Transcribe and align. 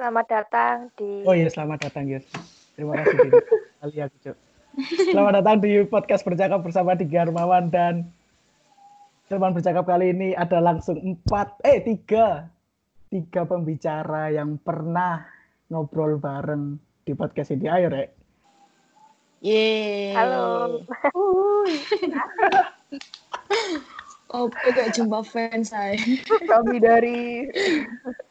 Selamat 0.00 0.32
datang 0.32 0.88
di 0.96 1.28
Oh 1.28 1.36
iya, 1.36 1.52
selamat 1.52 1.84
datang 1.84 2.08
Yus. 2.08 2.24
Terima 2.72 2.96
kasih 3.04 3.20
Din. 3.20 3.36
Kali 3.84 3.96
aku, 4.00 4.16
Cuk. 4.24 4.36
Selamat 5.12 5.32
datang 5.44 5.60
di 5.60 5.84
podcast 5.84 6.24
bercakap 6.24 6.64
bersama 6.64 6.96
Tiga 6.96 7.28
Armawan 7.28 7.68
dan 7.68 8.08
teman 9.28 9.52
bercakap 9.52 9.84
kali 9.84 10.16
ini 10.16 10.32
ada 10.32 10.56
langsung 10.56 10.96
empat, 10.96 11.52
eh 11.68 11.84
tiga, 11.84 12.48
tiga 13.12 13.44
pembicara 13.44 14.32
yang 14.32 14.56
pernah 14.56 15.20
ngobrol 15.68 16.16
bareng 16.16 16.80
di 17.04 17.12
podcast 17.12 17.52
ini. 17.52 17.68
Ayo, 17.68 17.92
Rek. 17.92 18.08
Yeay. 19.44 20.16
Halo. 20.16 20.80
Oh, 24.30 24.46
gak 24.46 24.94
jumpa 24.94 25.26
fans 25.26 25.74
saya. 25.74 25.98
Kami 26.46 26.78
dari 26.78 27.50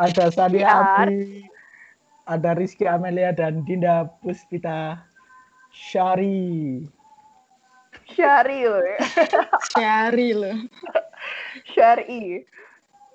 Ada 0.00 0.32
Sani 0.32 0.64
Biar. 0.64 1.04
Abi, 1.04 1.44
ada 2.24 2.56
Rizky 2.56 2.88
Amelia 2.88 3.36
dan 3.36 3.60
Dinda 3.68 4.08
Puspita 4.24 4.96
Syari. 5.68 6.88
Syari 8.08 8.64
loh 8.64 8.80
ya. 8.80 8.98
Syari 9.76 10.28
loh. 10.32 10.56
Syari. 11.76 12.48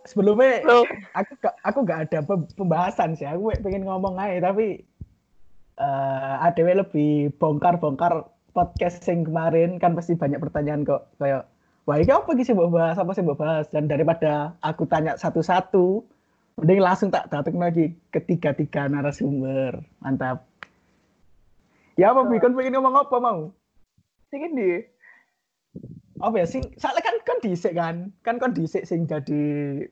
Sebelumnya 0.06 0.62
Loh. 0.62 0.86
aku 1.18 1.34
gak, 1.42 1.56
aku 1.66 1.80
gak 1.82 2.00
ada 2.06 2.20
pem- 2.22 2.50
pembahasan 2.54 3.18
sih. 3.18 3.26
Aku 3.26 3.50
pengen 3.66 3.90
ngomong 3.90 4.22
aja 4.22 4.54
tapi 4.54 4.86
eh 5.76 6.36
ADW 6.46 6.86
lebih 6.86 7.36
bongkar-bongkar 7.36 8.24
podcast 8.56 9.04
yang 9.12 9.28
kemarin 9.28 9.76
kan 9.76 9.92
pasti 9.92 10.16
banyak 10.16 10.40
pertanyaan 10.40 10.88
kok 10.88 11.12
kayak 11.20 11.44
wah 11.84 12.00
ini 12.00 12.08
apa 12.16 12.32
sih 12.40 12.56
mbak 12.56 12.72
bahas 12.72 12.96
apa 12.96 13.12
sih 13.12 13.20
mbak 13.20 13.36
bahas 13.36 13.68
dan 13.76 13.92
daripada 13.92 14.56
aku 14.64 14.88
tanya 14.88 15.20
satu-satu 15.20 16.00
mending 16.56 16.80
langsung 16.80 17.12
tak 17.12 17.28
datang 17.28 17.60
lagi 17.60 17.94
ketiga-tiga 18.10 18.88
narasumber 18.88 19.84
mantap 20.00 20.48
ya 22.00 22.12
apa 22.12 22.24
Bi? 22.28 22.40
Kan 22.40 22.56
pengen 22.56 22.80
ngomong 22.80 22.96
apa 23.08 23.18
mau 23.20 23.40
Sing 24.32 24.42
di. 24.56 24.84
apa 26.16 26.40
ya 26.40 26.48
sing 26.48 26.64
soalnya 26.80 27.04
kan 27.04 27.16
kan 27.28 27.38
disik 27.44 27.76
kan 27.76 27.96
kan 28.24 28.40
kan 28.40 28.56
disik 28.56 28.88
sing 28.88 29.04
jadi 29.06 29.44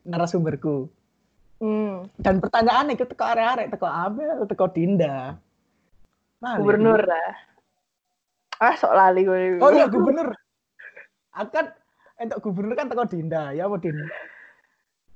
narasumberku 0.07 0.87
Hmm. 1.63 2.03
dan 2.19 2.43
pertanyaan 2.43 2.91
itu 2.91 3.07
teko 3.07 3.23
arek-arek 3.23 3.71
teko 3.71 3.87
Amel 3.87 4.43
teko 4.51 4.67
Dinda 4.67 5.39
Lali. 6.43 6.59
Gubernur 6.59 6.99
lah. 6.99 7.31
Ah, 8.59 8.75
sok 8.75 8.91
lali 8.91 9.23
gue. 9.23 9.63
oh 9.63 9.71
iya 9.71 9.87
gubernur 9.87 10.35
akan 11.31 11.71
entuk 12.19 12.43
gubernur 12.43 12.75
kan 12.75 12.91
teko 12.91 13.07
Dinda 13.07 13.55
ya 13.55 13.71
apa 13.71 13.79
Din 13.79 13.95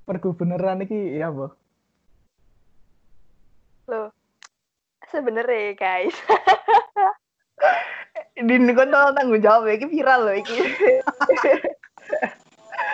pergubernuran 0.07 0.81
iki 0.81 1.13
ya 1.13 1.27
apa 1.27 1.53
Loh. 3.87 4.11
Sebenernya 5.07 5.71
guys. 5.73 6.11
Din 8.35 8.67
kon 8.75 8.91
tolong 8.91 9.15
tanggung 9.15 9.39
jawab 9.39 9.65
ya, 9.65 9.79
viral 9.79 10.27
loh 10.27 10.35
ini. 10.35 10.45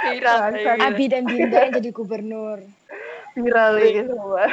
viral, 0.05 0.37
Bangsat. 0.39 0.77
ya. 0.77 0.85
Abi 0.85 1.05
dan 1.09 1.25
Dinda 1.25 1.57
yang 1.59 1.73
jadi 1.73 1.89
gubernur. 1.89 2.61
viral 3.33 3.81
ini 3.81 4.05
semua. 4.05 4.45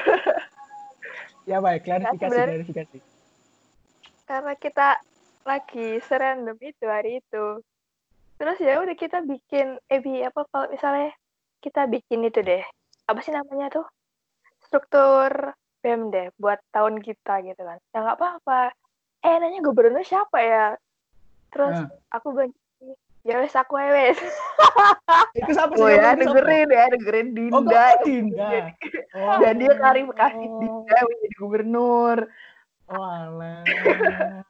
ya 1.45 1.61
baik 1.61 1.85
klarifikasi 1.85 2.25
sebenarnya- 2.25 2.49
klarifikasi 2.57 2.99
Karena 4.25 4.53
kita 4.57 4.89
lagi 5.45 5.89
serandom 6.09 6.57
itu 6.57 6.85
hari 6.89 7.21
itu. 7.21 7.61
Terus 8.41 8.57
ya 8.57 8.81
udah 8.81 8.97
kita 8.97 9.21
bikin, 9.21 9.77
eh 9.87 10.01
bi 10.01 10.25
apa 10.25 10.49
kalau 10.49 10.73
misalnya 10.73 11.13
kita 11.61 11.87
bikin 11.87 12.25
itu 12.25 12.41
deh. 12.41 12.65
Apa 13.07 13.21
sih 13.21 13.33
namanya 13.33 13.69
tuh? 13.71 13.87
Struktur 14.65 15.53
BEM 15.81 16.13
deh 16.13 16.29
buat 16.37 16.61
tahun 16.73 17.01
kita 17.01 17.45
gitu 17.45 17.61
kan. 17.61 17.79
Ya 17.93 17.99
nggak 18.05 18.19
apa-apa. 18.21 18.73
Eh 19.21 19.35
nanya 19.37 19.61
gubernur 19.61 20.05
siapa 20.05 20.41
ya? 20.41 20.67
Terus 21.53 21.77
Nah. 21.77 21.89
aku 22.13 22.33
bilang, 22.33 22.53
ya 23.25 23.37
wes 23.41 23.53
aku 23.53 23.77
wes. 23.77 24.17
itu 25.39 25.51
siapa 25.53 25.73
sih 25.77 25.83
Oh 25.85 25.91
ya, 25.91 26.17
dengerin 26.17 26.69
ya, 26.73 26.85
dengerin 26.91 27.29
oh 27.31 27.63
Dinda. 27.63 27.83
kok 27.93 28.03
Dinda 28.09 28.51
oh, 29.15 29.39
Dan 29.45 29.55
dia 29.61 29.73
klarifikasi 29.77 30.45
Dinda 30.45 30.97
menjadi 31.07 31.37
gubernur. 31.39 32.19
oh 32.91 33.05
alah 33.07 34.43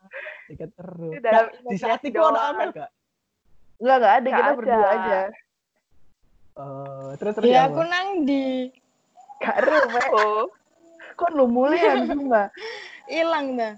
Ikat 0.50 0.70
terus 0.74 1.20
di 1.68 1.76
saat 1.78 2.00
itu 2.02 2.18
ada. 2.18 2.54
Amel 2.54 2.70
gak 2.74 2.90
Enggak, 3.80 3.96
enggak 3.96 4.14
ada, 4.20 4.28
kita 4.28 4.50
berdua 4.60 4.88
aja. 4.92 5.20
Oh 6.56 7.12
terus 7.18 7.34
terus 7.38 7.46
Ya 7.50 7.66
apa? 7.66 7.74
aku 7.74 7.82
nang 7.86 8.08
di 8.24 8.70
Gak 9.40 9.56
Oh. 10.16 10.46
Kok 11.16 11.32
lu 11.36 11.44
mulai 11.48 11.80
ya, 11.80 12.00
Mbak? 12.04 12.48
hilang 13.12 13.56
dah. 13.56 13.74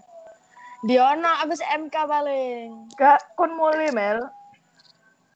Di 0.83 0.99
ono 0.99 1.31
abis 1.43 1.63
MK 1.63 1.95
paling. 1.95 2.67
Gak, 2.99 3.35
kon 3.39 3.55
mulai, 3.55 3.91
Mel. 3.95 4.27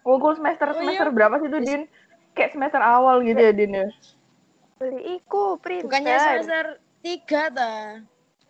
Semester 0.07 0.71
Oh, 0.71 0.79
semester 0.79 1.11
iya. 1.11 1.15
berapa 1.15 1.35
sih 1.43 1.51
itu, 1.51 1.59
Din? 1.63 1.83
Kayak 2.35 2.55
semester 2.55 2.79
awal 2.79 3.23
gitu 3.27 3.39
ya, 3.39 3.51
Din 3.55 3.75
ya? 3.75 3.87
Beli 4.79 5.19
iku, 5.19 5.59
printer. 5.59 5.87
Bukannya 5.91 6.15
semester 6.19 6.67
tiga 7.03 7.51
ta. 7.51 7.75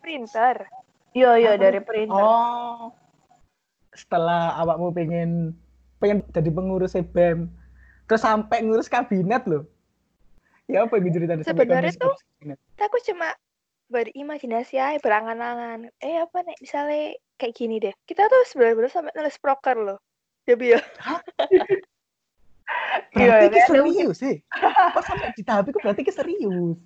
printer. 0.04 0.68
Iya, 1.16 1.32
iya, 1.40 1.52
dari 1.56 1.80
printer. 1.80 2.12
Oh. 2.12 2.92
Setelah 3.96 4.52
awakmu 4.60 4.92
pengen 4.92 5.56
pengen 5.96 6.20
jadi 6.28 6.50
pengurus 6.52 6.92
BEM, 6.92 7.48
terus 8.06 8.22
sampai 8.22 8.62
ngurus 8.62 8.90
kabinet 8.90 9.44
loh. 9.46 9.66
Ya 10.66 10.82
apa 10.82 10.98
yang 10.98 11.14
sampai 11.46 11.66
Sebenarnya 11.66 11.94
kabinet? 11.94 12.58
Aku 12.82 12.98
cuma 13.06 13.34
berimajinasi 13.86 14.82
aja, 14.82 14.98
berangan-angan. 14.98 15.90
Eh, 16.02 16.18
apa 16.18 16.42
nih, 16.42 16.56
misalnya 16.58 17.14
kayak 17.38 17.54
gini 17.54 17.78
deh. 17.78 17.94
Kita 18.02 18.26
tuh 18.26 18.42
sebenarnya 18.50 18.90
sampai 18.90 19.14
nulis 19.14 19.38
proker 19.38 19.76
loh. 19.78 19.98
Ya, 20.46 20.54
ya. 20.58 20.80
Iya, 23.14 23.26
Berarti 23.30 23.46
ki 23.46 23.50
kayak 23.54 23.54
ada 23.54 23.60
serius 23.70 24.16
sih. 24.18 24.36
Kok 24.94 25.04
sampai 25.06 25.28
di 25.38 25.42
tahap 25.46 25.70
itu 25.70 25.78
berarti 25.78 26.02
ki 26.02 26.12
serius. 26.14 26.76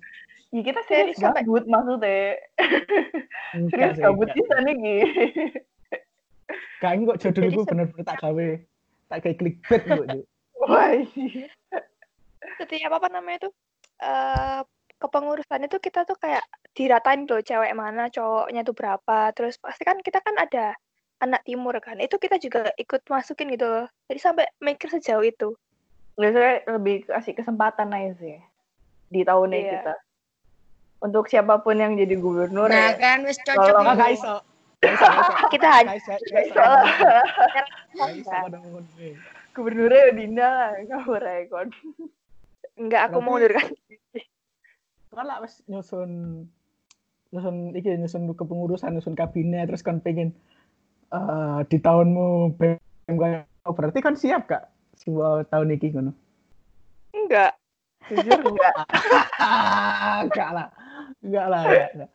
Ya, 0.51 0.61
kita 0.61 0.81
serius 0.85 1.17
serius 1.17 1.41
gabut 1.41 1.65
maksudnya. 1.65 2.37
Serius 3.73 3.97
gabut 3.97 4.29
bisa 4.33 4.55
nih, 4.61 4.75
Gi. 4.77 4.97
Gak 6.81 6.91
ini 6.97 7.03
kok 7.07 7.19
jodoh 7.21 7.41
gue 7.45 7.63
bener-bener 7.69 8.05
tak 8.05 8.17
gawe. 8.21 8.47
Tak 9.09 9.17
kayak 9.25 9.37
clickbait 9.37 9.81
kok. 9.85 10.05
Wah. 10.61 10.93
Setiap 12.61 12.91
apa 12.93 13.07
namanya 13.09 13.49
tuh? 13.49 13.53
eh 14.01 14.61
kepengurusan 15.01 15.65
itu 15.65 15.77
kita 15.81 16.05
tuh 16.05 16.17
kayak 16.17 16.45
diratain 16.77 17.25
loh 17.25 17.41
cewek 17.41 17.73
mana, 17.73 18.09
cowoknya 18.13 18.61
tuh 18.61 18.77
berapa. 18.77 19.33
Terus 19.33 19.57
pasti 19.57 19.81
kan 19.81 19.97
kita 20.01 20.21
kan 20.21 20.37
ada 20.37 20.77
anak 21.21 21.41
timur 21.45 21.73
kan. 21.81 21.97
Itu 21.97 22.21
kita 22.21 22.37
juga 22.37 22.69
ikut 22.77 23.01
masukin 23.09 23.49
gitu 23.53 23.65
loh. 23.65 23.85
Jadi 24.09 24.19
sampai 24.21 24.45
mikir 24.61 24.89
sejauh 24.93 25.25
itu. 25.25 25.57
Biasanya 26.17 26.69
lebih 26.77 27.09
kasih 27.09 27.33
kesempatan 27.33 27.89
aja 27.93 28.13
sih 28.21 28.37
di 29.09 29.21
tahun 29.25 29.57
Iya. 29.57 29.81
kita. 29.81 29.93
Untuk 31.01 31.25
siapa 31.33 31.57
pun 31.65 31.81
yang 31.81 31.97
jadi 31.97 32.13
gubernur 32.21 32.69
Nah 32.69 32.93
ya. 32.93 33.01
kan 33.01 33.25
wis 33.25 33.41
cocok. 33.41 33.57
Kalau 33.57 33.81
Enggak 33.81 33.93
itu. 33.97 34.01
gak 34.01 34.13
iso. 34.13 34.35
Kita 35.49 35.67
hanya 35.81 35.93
iso, 35.97 36.13
lah. 36.61 38.45
Gubernurnya 39.51 40.15
Dinda 40.15 40.47
lah, 40.47 40.71
kamu 40.87 41.13
rekon. 41.19 41.67
Enggak, 42.79 43.11
aku 43.11 43.19
mau 43.19 43.35
Berarti- 43.35 43.67
mundurkan. 43.67 43.69
kan 45.11 45.27
lah 45.27 45.43
wis 45.43 45.59
nyusun 45.67 46.11
nyusun 47.35 47.75
iki 47.75 47.99
nyusun 47.99 48.31
kepengurusan 48.31 48.95
nyusun 48.95 49.11
kabinet 49.11 49.67
terus 49.67 49.83
kan 49.83 49.99
pengen 49.99 50.31
eh 51.11 51.59
di 51.67 51.83
tahunmu 51.83 52.55
oh, 53.67 53.73
berarti 53.75 53.99
kan 53.99 54.15
siap 54.15 54.47
kak 54.47 54.71
sebuah 55.03 55.51
tahun 55.51 55.75
iki 55.75 55.91
ngono 55.91 56.15
Enggak. 57.19 57.59
Jujur 58.07 58.39
enggak. 58.55 58.73
enggak 60.31 60.49
lah 60.55 60.67
enggak 61.19 61.45
lah 61.51 61.61
enggak, 61.67 61.89
enggak. 61.91 62.11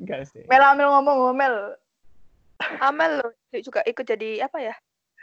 enggak 0.00 0.20
sih 0.24 0.42
Mel 0.48 0.64
Amel 0.64 0.88
ngomong, 0.96 1.36
Mel. 1.36 1.76
Amel 2.80 3.20
loh 3.20 3.30
juga 3.52 3.84
ikut 3.84 4.08
jadi 4.08 4.48
apa 4.48 4.64
ya? 4.64 4.74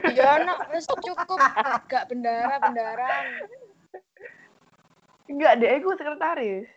Ya 0.01 0.39
ono 0.39 0.53
wis 0.71 0.87
cukup 0.87 1.39
gak 1.85 2.07
bendara 2.07 2.57
bendaran. 2.57 3.25
Enggak, 5.27 5.53
dia 5.59 5.71
ikut 5.77 5.95
sekretaris. 5.95 6.67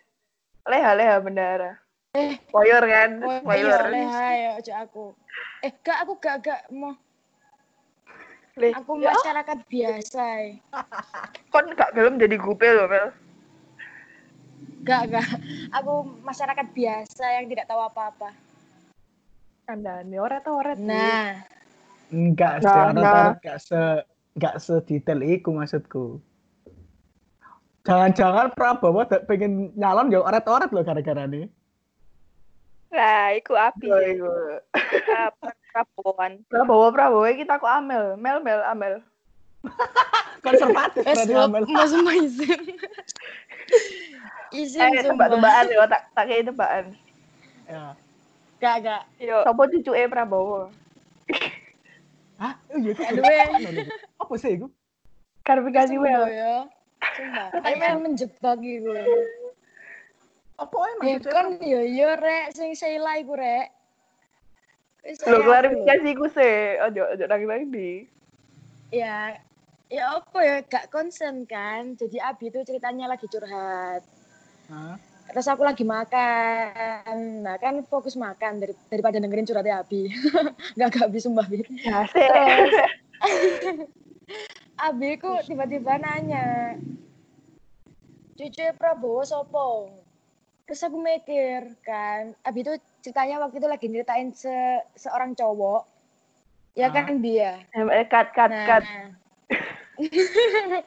Leha 0.65 0.91
leha 0.93 1.17
bendara. 1.19 1.71
Eh, 2.13 2.39
Poyor 2.47 2.79
kan? 2.79 3.19
Oh 3.19 3.39
Poyor. 3.43 3.59
iya 3.59 3.91
leh 3.91 4.07
ayo 4.07 4.49
aja 4.55 4.73
aku. 4.81 5.11
Eh 5.59 5.71
gak 5.81 6.05
aku 6.05 6.13
gak 6.17 6.37
gak 6.41 6.61
mau. 6.71 6.95
Leh, 8.55 8.71
Aku 8.71 8.95
ya, 9.03 9.11
masyarakat 9.11 9.57
biasa. 9.67 10.23
eh. 10.39 10.55
kon 11.51 11.67
gak 11.75 11.91
gelem 11.91 12.15
jadi 12.15 12.39
gupe 12.39 12.63
loh, 12.63 12.87
Mel. 12.87 13.11
Gak 14.87 15.11
gak. 15.11 15.27
Aku 15.75 16.07
masyarakat 16.23 16.67
biasa 16.71 17.25
yang 17.35 17.51
tidak 17.51 17.67
tahu 17.67 17.83
apa-apa. 17.83 18.31
Anda 19.67 20.05
nih 20.07 20.23
oret 20.23 20.45
oret. 20.47 20.77
Nah, 20.79 21.43
enggak 22.13 22.61
Nah, 22.61 22.73
orang 22.91 22.95
nah. 22.97 23.27
enggak 23.37 23.57
se 23.61 23.79
enggak 24.35 24.55
sedetail 24.61 25.19
iku 25.23 25.49
maksudku 25.55 26.19
Jangan-jangan 27.85 28.49
Prabowo 28.57 29.05
tak 29.05 29.29
pengen 29.29 29.69
nyalon 29.77 30.09
ya 30.09 30.25
oret-oret 30.25 30.73
loh 30.73 30.81
gara-gara 30.81 31.29
nih. 31.29 31.45
Nah, 32.89 33.29
iku 33.37 33.53
api. 33.53 33.85
Iya. 33.85 34.33
Ah, 35.13 35.29
Prabowoan. 35.69 36.41
Prabowo 36.49 36.89
Prabowo 36.89 37.29
kita 37.29 37.61
kok 37.61 37.69
Amel, 37.69 38.17
Mel 38.17 38.41
Mel 38.41 38.61
Amel. 38.65 39.05
Konservatif 40.45 41.05
berarti 41.05 41.33
Amel. 41.37 41.61
semua 41.85 42.13
izin. 42.17 42.61
izin 44.49 44.81
Eh 44.81 45.05
tebak-tebakan 45.05 45.65
ya, 45.69 45.85
tak 45.85 46.01
tak 46.17 46.25
kayak 46.25 46.43
tebakan. 46.49 46.85
Ya. 47.69 47.85
Gak 48.57 48.75
gak. 48.81 49.01
Yo, 49.21 49.45
Sopo 49.45 49.69
cucuke 49.69 50.09
Prabowo? 50.09 50.73
Hah? 52.35 52.53
Oh 52.71 52.77
iya, 52.79 52.91
itu 52.91 53.01
Aduh, 53.01 53.23
apa 54.19 54.33
sih 54.35 54.51
itu? 54.59 54.67
Klarifikasi 55.45 55.93
well. 55.95 56.25
ya. 56.27 56.67
Sumpah. 57.15 57.47
Kayak 57.63 58.01
menjebak 58.03 58.57
gitu. 58.59 58.91
Apa 60.59 60.75
emang? 60.95 61.05
Ya 61.05 61.13
itu? 61.19 61.29
kan 61.31 61.47
yo 61.63 61.79
yo 61.83 62.09
rek 62.19 62.55
sing 62.55 62.75
Sheila 62.75 63.19
iku 63.19 63.35
rek. 63.35 63.71
Lo 65.29 65.37
klarifikasi 65.45 66.09
ku 66.17 66.25
sih, 66.27 66.81
ojo 66.81 67.01
ojo 67.13 67.23
lagi-lagi 67.29 67.65
di. 67.69 67.91
ya 68.93 69.35
ya 69.91 70.17
apa 70.17 70.39
ya 70.41 70.57
gak 70.65 70.89
konsen 70.89 71.45
kan 71.45 71.93
jadi 71.99 72.31
Abi 72.33 72.49
itu 72.49 72.63
ceritanya 72.65 73.11
lagi 73.11 73.27
curhat 73.29 74.01
Hah? 74.71 74.97
Terus 75.25 75.45
aku 75.45 75.65
lagi 75.65 75.81
makan. 75.81 77.41
Nah 77.41 77.57
kan 77.57 77.81
fokus 77.85 78.13
makan 78.13 78.61
dari, 78.61 78.73
daripada 78.87 79.17
dengerin 79.17 79.43
curhatnya 79.43 79.81
Abi. 79.81 80.13
Gak 80.77 80.87
gak 80.91 81.05
Abi 81.09 81.19
sumpah 81.19 81.45
Abi. 81.45 81.65
Ya. 81.81 82.05
Abi 84.87 85.09
ku 85.17 85.39
tiba-tiba 85.41 85.97
nanya 85.97 86.75
cucu 88.35 88.65
Prabowo 88.75 89.23
sopo? 89.23 89.89
Terus 90.67 90.81
aku 90.83 90.97
mikir 90.99 91.77
kan 91.81 92.35
Abi 92.43 92.61
itu 92.61 92.73
ceritanya 92.99 93.39
waktu 93.39 93.61
itu 93.61 93.67
lagi 93.69 93.85
nyeritain 93.87 94.29
se- 94.33 94.85
seorang 94.93 95.33
cowok. 95.33 95.87
Ya 96.75 96.89
Ah. 96.89 96.91
kan 96.91 97.23
dia 97.23 97.63
Eh, 97.71 98.05
cut 98.05 98.29
cut 98.35 98.51
nah. 98.51 98.65
cut. 98.67 98.83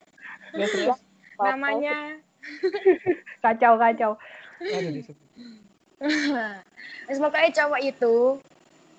Ya 1.39 1.55
namanya 1.55 2.19
Kacau 3.45 3.75
kacau. 3.79 4.13
Terus 7.07 7.19
pokoknya 7.19 7.51
cowok 7.59 7.81
itu, 7.83 8.17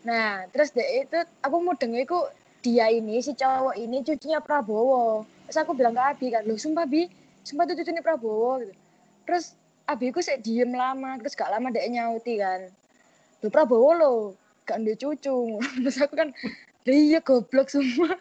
nah 0.03 0.43
terus 0.51 0.75
deh 0.75 0.83
itu 0.83 1.19
aku 1.39 1.55
mau 1.63 1.71
denger 1.77 2.03
iku 2.03 2.27
dia 2.59 2.91
ini 2.91 3.23
si 3.23 3.31
cowok 3.31 3.75
ini 3.79 4.03
cucunya 4.03 4.43
Prabowo. 4.43 5.23
Terus 5.47 5.57
aku 5.63 5.71
bilang 5.77 5.95
ke 5.95 6.01
Abi 6.03 6.27
kan, 6.27 6.43
loh 6.43 6.59
sumpah 6.59 6.83
Bi, 6.83 7.07
sumpah 7.47 7.63
itu 7.69 7.79
cucunya 7.79 8.03
Prabowo 8.03 8.59
gitu. 8.59 8.73
Terus 9.23 9.55
Abi 9.87 10.11
ku 10.11 10.19
sih 10.19 10.35
diem 10.43 10.69
lama, 10.75 11.15
terus 11.23 11.39
gak 11.39 11.49
lama 11.49 11.71
dia 11.71 11.87
nyauti 11.87 12.35
kan, 12.35 12.67
loh 13.41 13.51
Prabowo 13.53 13.89
lo, 13.95 14.13
gak 14.67 14.83
ada 14.83 14.93
cucu. 14.99 15.57
Terus 15.87 15.97
aku 16.03 16.13
kan, 16.19 16.29
"Lah 16.83 16.97
iya 16.99 17.19
goblok 17.23 17.71
semua. 17.71 18.19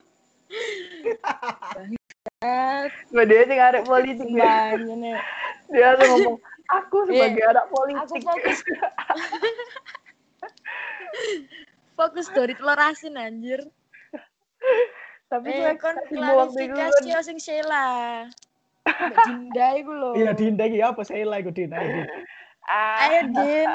Gue 3.11 3.25
dia 3.27 3.43
sih 3.51 3.59
arek 3.59 3.83
politik 3.83 4.29
nih. 4.31 5.19
Dia 5.75 6.01
tuh 6.01 6.07
ngomong, 6.09 6.37
aku 6.71 6.97
sebagai 7.11 7.45
anak 7.45 7.67
Aku 7.67 7.75
politik. 7.77 8.21
fokus. 8.25 8.59
fokus 11.99 12.27
dari 12.33 12.55
telur 12.57 12.79
asin 12.79 13.19
anjir. 13.19 13.61
Tapi 15.29 15.51
Eh, 15.53 15.77
kan. 15.77 15.93
klarifikasi 16.09 17.05
yo 17.05 17.21
sing 17.21 17.37
Sheila. 17.37 18.25
Mbak 18.89 19.17
Dinda 19.29 19.67
iku 19.77 19.93
lho. 19.93 20.11
Iya 20.17 20.33
Dinda 20.33 20.65
iki 20.65 20.81
apa 20.81 21.05
lah 21.05 21.37
iku 21.37 21.51
Dinda. 21.53 21.77
Din. 21.77 22.09
Ah, 22.65 23.13
Ayo 23.13 23.21
Din. 23.29 23.69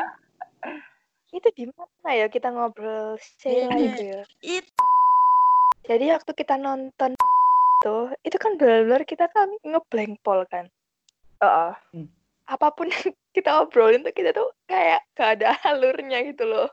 itu 1.30 1.50
di 1.54 1.63
mana 1.69 2.09
ya 2.13 2.25
kita 2.25 2.50
ngobrol 2.50 3.21
Sheila 3.38 3.75
Iya. 3.75 3.86
itu 3.86 4.04
ya. 4.07 4.21
It 4.42 4.66
Jadi 5.83 6.09
waktu 6.09 6.31
kita 6.31 6.56
nonton 6.56 7.13
tuh, 7.83 8.15
itu 8.24 8.39
kan 8.39 8.56
benar-benar 8.56 9.03
kita 9.03 9.27
kan 9.27 9.51
ngeblank 9.68 10.24
pol 10.24 10.47
kan. 10.47 10.71
Heeh. 11.44 11.71
Apa 12.47 12.71
pun 12.71 12.88
yang 12.88 13.12
kita 13.35 13.59
obrolin 13.59 14.07
tuh 14.07 14.15
kita 14.15 14.31
tuh 14.31 14.47
kayak 14.71 15.03
gak 15.19 15.39
ada 15.39 15.59
alurnya 15.68 16.24
gitu 16.24 16.47
loh. 16.47 16.71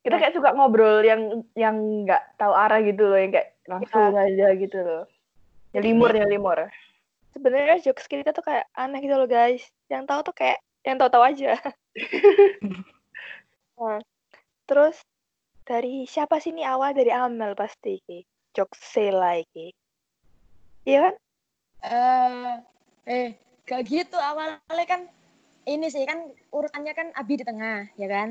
kita 0.00 0.16
kayak 0.16 0.32
suka 0.32 0.56
ngobrol 0.56 1.04
yang 1.04 1.44
yang 1.52 1.76
nggak 2.08 2.40
tahu 2.40 2.56
arah 2.56 2.80
gitu 2.80 3.04
loh, 3.04 3.20
yang 3.20 3.36
kayak 3.36 3.52
langsung 3.68 4.16
aja 4.16 4.48
gitu 4.56 4.78
loh. 4.80 5.04
Nyelimur 5.76 6.16
nyelimur. 6.16 6.72
Sebenarnya 7.36 7.84
jokes 7.84 8.08
kita 8.08 8.32
tuh 8.32 8.40
kayak 8.40 8.64
aneh 8.72 8.96
gitu 9.04 9.20
loh 9.20 9.28
guys. 9.28 9.60
Yang 9.92 10.08
tahu 10.08 10.20
tuh 10.32 10.34
kayak 10.40 10.58
yang 10.88 10.96
tahu-tahu 10.96 11.24
aja. 11.24 11.52
Nah, 13.80 13.96
terus 14.68 15.00
dari 15.64 16.04
siapa 16.04 16.36
sih 16.36 16.52
ini 16.52 16.68
awal 16.68 16.92
dari 16.92 17.08
Amel 17.08 17.56
pasti 17.56 17.96
ki. 18.04 18.28
Jokes 18.52 18.76
Sheila 18.76 19.40
iki. 19.40 19.72
Iya 20.84 20.98
kan? 21.04 21.14
eh 21.80 22.52
eh 23.08 23.26
gak 23.64 23.88
gitu 23.88 24.16
awalnya 24.20 24.84
kan 24.84 25.08
ini 25.64 25.88
sih 25.88 26.04
kan 26.04 26.28
urutannya 26.52 26.92
kan 26.92 27.08
Abi 27.16 27.40
di 27.40 27.44
tengah, 27.44 27.88
ya 27.96 28.08
kan? 28.08 28.28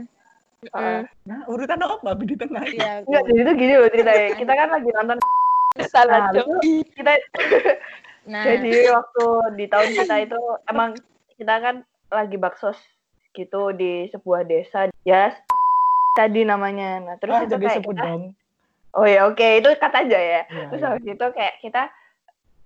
Heeh. 0.60 1.01
Nah, 1.25 1.40
urutan 1.48 1.80
apa 1.81 2.04
Abi 2.04 2.25
di 2.28 2.36
tengah? 2.36 2.62
Iya. 2.68 3.06
Enggak, 3.06 3.24
jadi 3.25 3.42
tuh 3.48 3.56
gini 3.56 3.74
loh 3.80 3.88
ceritanya. 3.90 4.28
Kita 4.36 4.54
kan 4.54 4.69
lagi 4.69 4.90
nonton 4.92 5.18
Salah 5.94 6.30
Nah, 6.34 6.44
kita 6.94 7.12
Nah, 8.28 8.44
jadi 8.50 8.74
waktu 8.92 9.25
di 9.56 9.66
tahun 9.69 9.90
kita 9.95 10.16
itu 10.28 10.40
emang 10.68 10.92
kita 11.40 11.56
kan 11.64 11.76
lagi 12.12 12.35
baksos 12.35 12.78
gitu 13.31 13.71
di 13.71 14.09
sebuah 14.12 14.44
desa 14.44 14.90
ya 15.06 15.31
tadi 16.19 16.44
namanya. 16.44 17.00
Nah, 17.00 17.16
terus 17.21 17.40
Ah, 17.40 17.45
itu 17.45 17.56
kayak 17.56 17.78
sebut 17.80 17.95
kita- 17.95 18.06
dong. 18.06 18.24
Oh 18.97 19.06
ya 19.06 19.30
oke 19.30 19.62
itu 19.62 19.69
kata 19.78 20.02
aja 20.02 20.18
ya. 20.18 20.42
Iya, 20.50 20.66
Terus 20.74 20.81
iya. 20.81 20.90
habis 20.92 21.06
itu 21.07 21.26
kayak 21.38 21.56
kita 21.62 21.94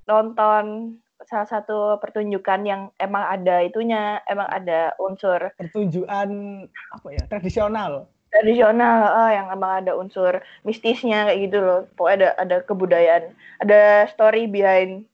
nonton 0.10 0.98
salah 1.24 1.48
satu 1.48 1.98
pertunjukan 2.04 2.62
yang 2.68 2.82
emang 3.00 3.24
ada 3.24 3.64
itunya, 3.64 4.20
emang 4.28 4.48
ada 4.52 4.92
unsur 5.00 5.40
pertunjukan 5.56 6.30
apa 6.68 7.08
ya 7.16 7.24
tradisional. 7.32 8.08
tradisional 8.34 9.30
eh, 9.30 9.32
yang 9.38 9.48
emang 9.54 9.86
ada 9.86 9.94
unsur 9.94 10.42
mistisnya 10.66 11.30
kayak 11.30 11.40
gitu 11.50 11.58
loh. 11.62 11.82
Pokoknya 11.96 12.18
ada 12.18 12.30
ada 12.42 12.58
kebudayaan, 12.66 13.24
ada 13.62 14.10
story 14.10 14.50
behind 14.50 15.06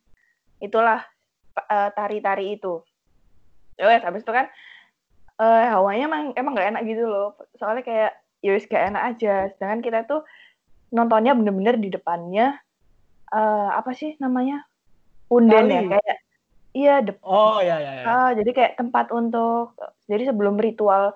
itulah 0.64 1.04
eh, 1.60 1.90
tari-tari 1.94 2.58
itu. 2.58 2.82
Ya 3.78 3.88
wes 3.92 4.04
habis 4.04 4.24
itu 4.24 4.32
kan 4.32 4.48
eh 5.40 5.66
hawanya 5.72 6.12
emang 6.12 6.24
emang 6.36 6.52
gak 6.58 6.70
enak 6.76 6.84
gitu 6.88 7.06
loh. 7.08 7.36
Soalnya 7.60 7.84
kayak 7.84 8.12
ya 8.40 8.56
gak 8.56 8.86
enak 8.96 9.04
aja. 9.16 9.34
Sedangkan 9.56 9.82
kita 9.84 10.00
tuh 10.08 10.24
nontonnya 10.90 11.36
bener-bener 11.38 11.76
di 11.78 11.90
depannya 11.92 12.56
eh 13.30 13.70
apa 13.76 13.92
sih 13.94 14.18
namanya? 14.18 14.69
Punden 15.30 15.66
ya 15.70 15.82
Kali. 15.86 15.92
kayak 15.94 16.18
iya 16.74 16.96
dep 17.06 17.18
Oh 17.22 17.62
ya 17.62 17.78
ya 17.78 17.92
ya. 18.02 18.06
Ah, 18.10 18.32
jadi 18.34 18.52
kayak 18.52 18.74
tempat 18.82 19.14
untuk 19.14 19.78
jadi 20.10 20.34
sebelum 20.34 20.58
ritual 20.58 21.14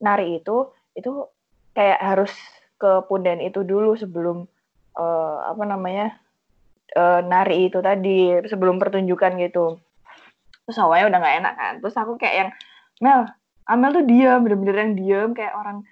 nari 0.00 0.40
itu 0.40 0.68
itu 0.92 1.24
kayak 1.72 2.00
harus 2.00 2.32
ke 2.80 3.04
punden 3.08 3.40
itu 3.40 3.64
dulu 3.64 3.96
sebelum 3.96 4.44
eh, 4.96 5.38
apa 5.48 5.62
namanya 5.64 6.16
eh, 6.92 7.20
nari 7.24 7.72
itu 7.72 7.80
tadi 7.80 8.44
sebelum 8.44 8.76
pertunjukan 8.76 9.40
gitu. 9.40 9.80
Terus 10.68 10.78
awalnya 10.80 11.16
udah 11.16 11.18
nggak 11.18 11.36
enak 11.42 11.54
kan. 11.56 11.74
Terus 11.80 11.96
aku 11.96 12.14
kayak 12.20 12.36
yang 12.36 12.50
Mel, 13.00 13.20
Amel 13.64 13.96
tuh 13.96 14.04
diam, 14.04 14.44
bener-bener 14.44 14.76
yang 14.76 14.92
diam 14.92 15.28
kayak 15.32 15.56
orang 15.56 15.88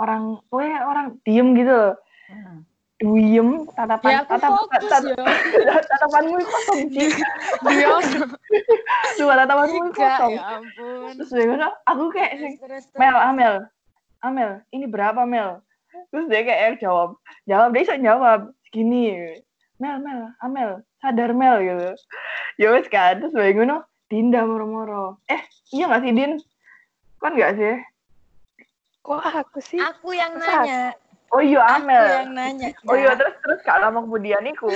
orang, 0.00 0.22
pokoknya 0.50 0.78
orang 0.82 1.06
diem 1.22 1.54
gitu. 1.54 1.94
Hmm. 2.26 2.66
Diem, 3.00 3.64
tatapan, 3.72 4.12
ya 4.12 4.20
tatap, 4.28 4.50
fokus 4.60 4.92
tat- 4.92 5.08
ya. 5.08 5.24
tatapanmu 5.88 6.36
kosong 6.44 6.80
sih. 6.92 7.08
Dia 7.72 7.96
Cuma 9.16 9.32
tatapanmu 9.40 9.88
kosong. 9.96 10.36
ya 10.36 10.60
ampun. 10.60 11.16
Terus 11.16 11.30
dia 11.32 11.44
bilang, 11.48 11.72
aku 11.88 12.12
kayak 12.12 12.32
Terus, 12.36 12.54
terus, 12.60 12.84
terus. 12.92 13.00
Mel, 13.00 13.16
Amel, 13.16 13.54
Amel, 14.20 14.50
ini 14.68 14.84
berapa 14.84 15.24
Mel? 15.24 15.64
Terus 16.12 16.28
dia 16.28 16.44
kayak 16.44 16.60
yang 16.60 16.76
jawab, 16.76 17.10
jawab 17.48 17.68
dia 17.72 17.80
bisa 17.88 17.96
jawab 17.96 18.40
gini, 18.68 19.16
Mel, 19.80 19.96
Mel, 20.04 20.20
Amel, 20.44 20.70
sadar 21.00 21.32
Mel 21.32 21.56
gitu. 21.64 21.96
Ya 22.60 22.68
wes 22.76 22.84
kan, 22.92 23.16
terus 23.16 23.32
bayi 23.32 23.56
ngono, 23.56 23.80
Dinda 24.12 24.44
moro-moro. 24.44 25.16
Eh, 25.24 25.40
iya 25.72 25.88
gak 25.88 26.04
sih 26.04 26.12
Din? 26.12 26.36
Kan 27.16 27.32
gak 27.32 27.56
sih? 27.56 27.80
Kok 29.00 29.24
aku 29.24 29.64
sih? 29.64 29.80
Aku 29.80 30.12
yang 30.12 30.36
Masa? 30.36 30.68
nanya. 30.68 30.82
Oh 31.30 31.38
iya 31.38 31.62
Aku 31.62 31.86
Amel. 31.86 32.06
yang 32.10 32.34
nanya. 32.34 32.68
Oh 32.90 32.98
iya 32.98 33.14
terus 33.14 33.38
terus 33.38 33.62
gak 33.62 33.78
lama 33.78 34.02
kemudian 34.02 34.42
iku, 34.50 34.66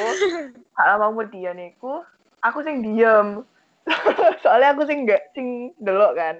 gak 0.78 0.86
lama 0.86 1.10
kemudian 1.10 1.58
iku, 1.58 2.06
aku 2.46 2.62
sing 2.62 2.78
diem. 2.82 3.42
Soalnya 4.42 4.72
aku 4.72 4.86
sing 4.86 5.02
gak 5.04 5.34
sing 5.34 5.74
delok 5.82 6.14
kan. 6.14 6.38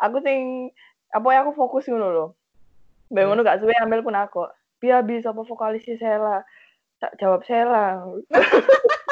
Aku 0.00 0.24
sing 0.24 0.72
apa 1.12 1.28
ya 1.30 1.44
aku 1.44 1.52
fokus 1.52 1.84
ngono 1.86 2.08
loh. 2.08 2.28
Mbak 3.12 3.24
ngono 3.28 3.40
gak 3.44 3.60
suwe 3.60 3.76
ambil 3.76 4.00
pun 4.00 4.16
aku. 4.16 4.48
Biar 4.80 5.04
bisa 5.04 5.36
apa 5.36 5.44
vokalis 5.44 5.84
Sela. 5.84 6.40
Tak 6.98 7.20
jawab 7.20 7.44
Sela. 7.44 8.00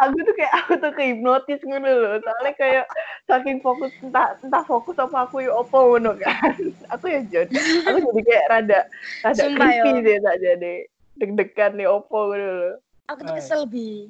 aku 0.00 0.16
tuh 0.22 0.34
kayak 0.34 0.52
aku 0.64 0.72
tuh 0.78 0.92
kehipnotis 0.94 1.60
ngono 1.62 1.90
loh 1.90 2.14
soalnya 2.22 2.52
kayak 2.54 2.84
saking 3.28 3.58
fokus 3.60 3.90
entah 4.02 4.34
entah 4.40 4.64
fokus 4.66 4.96
apa 4.98 5.28
aku 5.28 5.44
yo 5.44 5.54
opo 5.62 5.94
ngono 5.96 6.14
kan. 6.18 6.54
Aku 6.94 7.08
ya 7.10 7.24
jadi 7.26 7.50
aku 7.88 7.98
jadi 7.98 8.20
kayak 8.22 8.44
rada 8.52 8.80
rada 9.24 9.42
Sumpah, 9.42 9.66
creepy 9.72 9.90
yo. 9.90 10.04
deh 10.04 10.18
tak 10.20 10.36
jadi 10.38 10.74
deg-degan 11.18 11.72
nih 11.80 11.88
opo 11.88 12.18
ngono 12.30 12.48
loh 12.60 12.74
aku 13.08 13.20
tuh 13.24 13.34
Hai. 13.34 13.40
kesel 13.40 13.62
bi. 13.68 14.08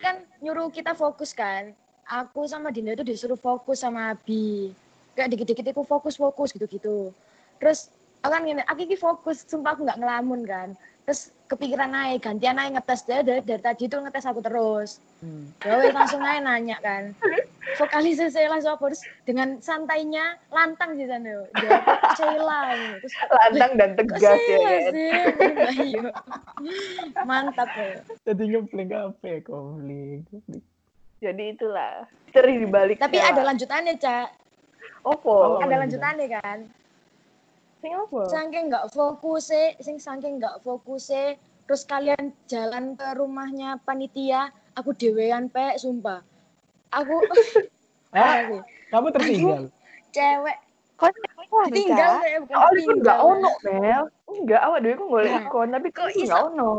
Kan 0.00 0.26
nyuruh 0.42 0.70
kita 0.74 0.94
fokus 0.98 1.30
kan. 1.30 1.70
Aku 2.04 2.44
sama 2.44 2.68
Dinda 2.68 2.92
tuh 2.98 3.06
disuruh 3.06 3.38
fokus 3.38 3.80
sama 3.80 4.12
Abi. 4.12 4.74
Kayak 5.14 5.32
dikit-dikit 5.32 5.72
aku 5.72 5.86
fokus 5.86 6.18
fokus 6.18 6.50
gitu-gitu. 6.52 7.14
Terus 7.62 7.88
aku 8.24 8.32
kan 8.32 8.42
gini 8.44 8.62
aku 8.64 8.80
ini 8.82 8.96
fokus 8.96 9.44
sumpah 9.44 9.76
aku 9.76 9.84
nggak 9.84 10.00
ngelamun 10.00 10.40
kan 10.48 10.68
terus 11.04 11.28
kepikiran 11.52 11.92
naik 11.92 12.24
gantian 12.24 12.56
naik 12.56 12.80
ngetes 12.80 13.04
dari, 13.04 13.22
dari, 13.22 13.40
dari 13.44 13.60
tadi 13.60 13.84
tuh 13.92 14.00
ngetes 14.00 14.24
aku 14.24 14.40
terus. 14.40 14.98
Hmm. 15.20 15.52
ya 15.60 15.92
langsung 15.92 16.24
aja 16.24 16.40
nanya 16.40 16.80
kan. 16.80 17.12
Vokalisnya 17.76 18.32
saya 18.32 18.48
langsung 18.48 18.80
apa? 18.80 18.88
Terus 18.88 19.04
dengan 19.28 19.48
santainya 19.60 20.40
lantang 20.48 20.96
sih 20.96 21.04
sana 21.04 21.28
yo. 21.28 21.44
Jawab 21.60 21.82
Sheila 22.16 22.60
gitu. 22.72 22.96
terus 23.04 23.14
lantang 23.28 23.72
dan 23.76 23.90
tegas 24.00 24.22
ya 24.24 24.36
Sheila 24.40 24.70
sih? 24.88 25.10
Bayu. 25.52 26.04
mantap 27.28 27.68
ya. 27.76 28.00
Jadi 28.24 28.42
nyempling 28.48 28.88
kafe 28.88 29.32
konflik. 29.44 30.24
jadi 31.20 31.44
itulah. 31.52 32.08
Misteri 32.32 32.64
di 32.64 32.68
balik 32.68 32.96
tapi 32.96 33.20
ada 33.20 33.44
lanjutannya 33.44 34.00
cak. 34.00 34.28
Opo? 35.04 35.60
Oh, 35.60 35.60
ada 35.60 35.84
lanjutannya 35.84 36.28
kan 36.40 36.64
sing 37.84 37.92
opo 37.94 38.24
saking 38.24 38.64
nggak 38.66 38.88
fokus 38.88 39.52
sing 39.76 39.96
saking 39.98 40.40
nggak 40.40 40.56
fokus 40.58 41.12
terus 41.64 41.84
kalian 41.84 42.32
jalan 42.44 42.96
ke 42.96 43.04
rumahnya 43.12 43.76
panitia 43.78 44.48
aku 44.72 44.90
dewean 44.92 45.46
pe 45.46 45.76
sumpah 45.76 46.24
aku 46.88 47.20
Ah, 48.08 48.16
Parah 48.16 48.40
sih. 48.46 48.62
kamu 48.88 49.06
tertinggal. 49.10 49.62
cewek 50.08 50.56
Kok 50.94 51.10
cewek 51.10 51.74
tinggal 51.74 52.10
saya 52.16 52.38
bukan 52.40 52.54
Oh, 52.54 52.70
tinggal 52.70 52.94
enggak 52.94 53.18
ono, 53.18 53.50
Mel. 53.60 54.02
Enggak, 54.24 54.60
awak 54.62 54.78
dhewe 54.80 54.94
ku 54.94 55.04
golek 55.10 55.26
Nah, 55.28 55.42
ikon, 55.42 55.68
tapi 55.68 55.88
kok 55.90 55.98
kok 55.98 56.10
iso? 56.14 56.22
enggak 56.22 56.42
ono. 56.46 56.72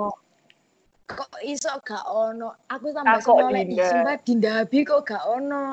kok 1.05 1.31
iso 1.43 1.71
gak 1.83 2.05
ono 2.07 2.49
aku 2.65 2.87
tambah 2.89 3.19
ih 3.51 3.67
Dinda. 3.67 3.83
sumpah 3.85 4.15
Dinda 4.17 4.51
Abi 4.63 4.79
kok 4.81 5.01
gak 5.03 5.23
ono 5.27 5.63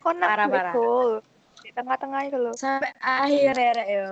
Kok 0.00 0.12
nak 0.16 0.28
Parah-parah. 0.32 0.72
itu 0.72 0.90
di 1.70 1.78
tengah-tengah 1.78 2.20
itu 2.26 2.38
loh. 2.42 2.54
sampai 2.58 2.90
akhir 2.98 3.54
ya 3.54 3.70
Rek, 3.78 3.88
yo 3.88 4.08